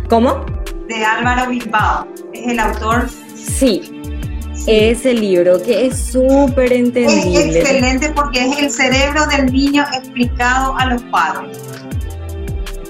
[0.09, 0.45] ¿Cómo?
[0.89, 2.07] De Álvaro Bilbao.
[2.33, 3.09] Es el autor.
[3.37, 4.01] Sí.
[4.67, 7.49] Ese libro que es súper entendible.
[7.49, 11.59] Es excelente porque es el cerebro del niño explicado a los padres.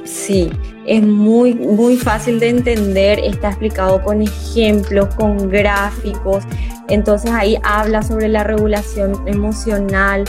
[0.05, 0.51] Sí,
[0.87, 6.45] es muy, muy fácil de entender, está explicado con ejemplos, con gráficos,
[6.89, 10.25] entonces ahí habla sobre la regulación emocional,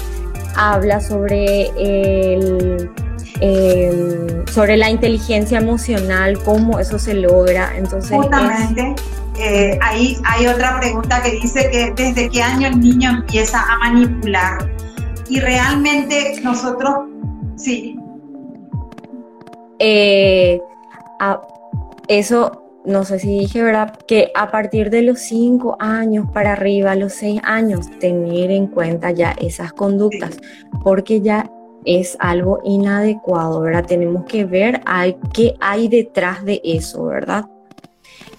[0.56, 2.90] habla sobre el,
[3.40, 7.76] em, sobre la inteligencia emocional, cómo eso se logra.
[7.76, 8.96] Entonces, Justamente,
[9.40, 13.80] eh, ahí hay otra pregunta que dice que desde qué año el niño empieza a
[13.80, 14.72] manipular.
[15.28, 16.94] Y realmente nosotros,
[17.56, 17.98] sí,
[19.80, 20.62] eh,
[22.08, 23.98] eso, no sé si dije, ¿verdad?
[24.08, 29.12] Que a partir de los 5 años para arriba, los 6 años, tener en cuenta
[29.12, 30.38] ya esas conductas,
[30.84, 31.50] porque ya
[31.86, 33.86] es algo inadecuado, ¿verdad?
[33.86, 34.82] Tenemos que ver
[35.34, 37.46] qué hay detrás de eso, ¿verdad?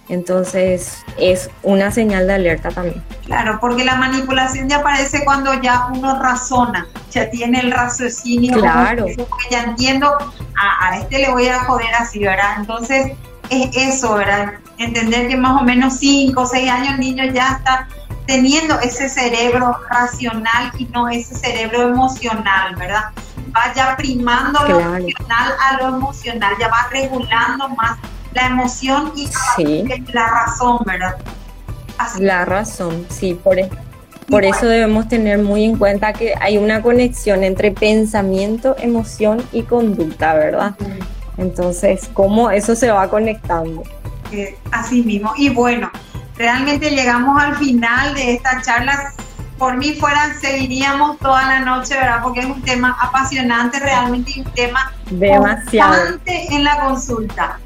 [0.07, 3.03] Entonces es una señal de alerta también.
[3.25, 8.59] Claro, porque la manipulación ya aparece cuando ya uno razona, ya tiene el raciocinio.
[8.59, 9.05] Claro.
[9.49, 10.15] ya entiendo,
[10.55, 12.57] a, a, este le voy a joder así, ¿verdad?
[12.59, 13.13] Entonces
[13.49, 14.53] es eso, ¿verdad?
[14.77, 17.87] Entender que más o menos 5 o 6 años el niño ya está
[18.25, 23.05] teniendo ese cerebro racional y no ese cerebro emocional, ¿verdad?
[23.55, 27.97] Va ya primando lo racional a lo emocional, ya va regulando más
[28.35, 29.27] la emoción y
[30.13, 31.15] la razón, ¿verdad?
[32.19, 33.69] La razón, sí, por, e-,
[34.29, 39.63] por eso debemos tener muy en cuenta que hay una conexión entre pensamiento, emoción y
[39.63, 40.75] conducta, ¿verdad?
[41.37, 43.83] Entonces, ¿cómo eso se va conectando?
[44.31, 45.33] Eh, así mismo.
[45.37, 45.89] Y bueno,
[46.37, 49.13] realmente llegamos al final de esta charla.
[49.57, 52.19] Por mí fuera, seguiríamos toda la noche, ¿verdad?
[52.21, 57.59] Porque es un tema apasionante, realmente un tema demasiado en la consulta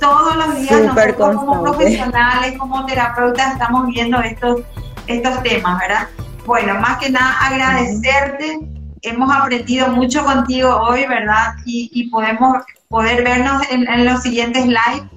[0.00, 4.62] todos los días nosotros como profesionales, como terapeutas, estamos viendo estos,
[5.06, 6.08] estos temas, ¿verdad?
[6.46, 8.58] Bueno, más que nada agradecerte.
[9.02, 11.54] Hemos aprendido mucho contigo hoy, ¿verdad?
[11.64, 12.58] Y, podemos
[12.88, 15.08] poder vernos en, los siguientes live.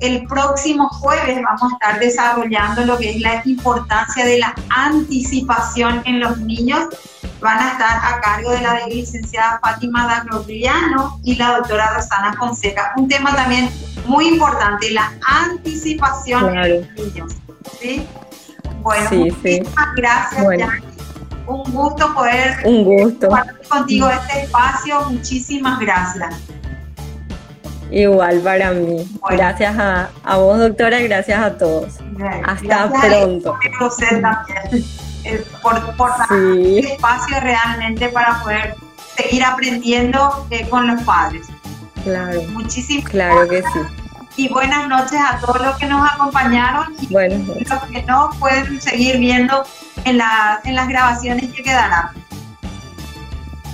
[0.00, 6.02] El próximo jueves vamos a estar desarrollando lo que es la importancia de la anticipación
[6.04, 6.84] en los niños.
[7.40, 12.92] Van a estar a cargo de la licenciada Fátima Dagrogliano y la doctora Rosana Fonseca.
[12.96, 13.70] Un tema también
[14.06, 17.32] muy importante, la anticipación de los niños.
[17.80, 18.06] ¿sí?
[18.80, 20.46] Bueno, muchísimas gracias,
[21.46, 23.28] Un gusto poder Un gusto.
[23.28, 25.00] compartir contigo este espacio.
[25.10, 26.34] Muchísimas gracias.
[27.90, 29.06] Igual para mí.
[29.30, 31.94] Gracias a, a, vos, doctora, gracias a todos.
[32.44, 33.56] Hasta pronto.
[35.26, 38.76] Eh, por, por este espacio realmente para poder
[39.16, 41.48] seguir aprendiendo eh, con los padres.
[42.04, 42.42] Claro.
[42.50, 43.80] Muchísimas Claro que sí.
[44.36, 49.18] Y buenas noches a todos los que nos acompañaron y los que no pueden seguir
[49.18, 49.64] viendo
[50.04, 52.10] en, la, en las grabaciones que quedarán.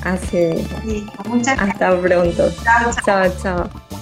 [0.04, 0.66] Así es.
[1.26, 2.50] Muchas Hasta pronto.
[2.62, 2.92] chao.
[3.04, 3.32] chao.
[3.42, 4.01] chao.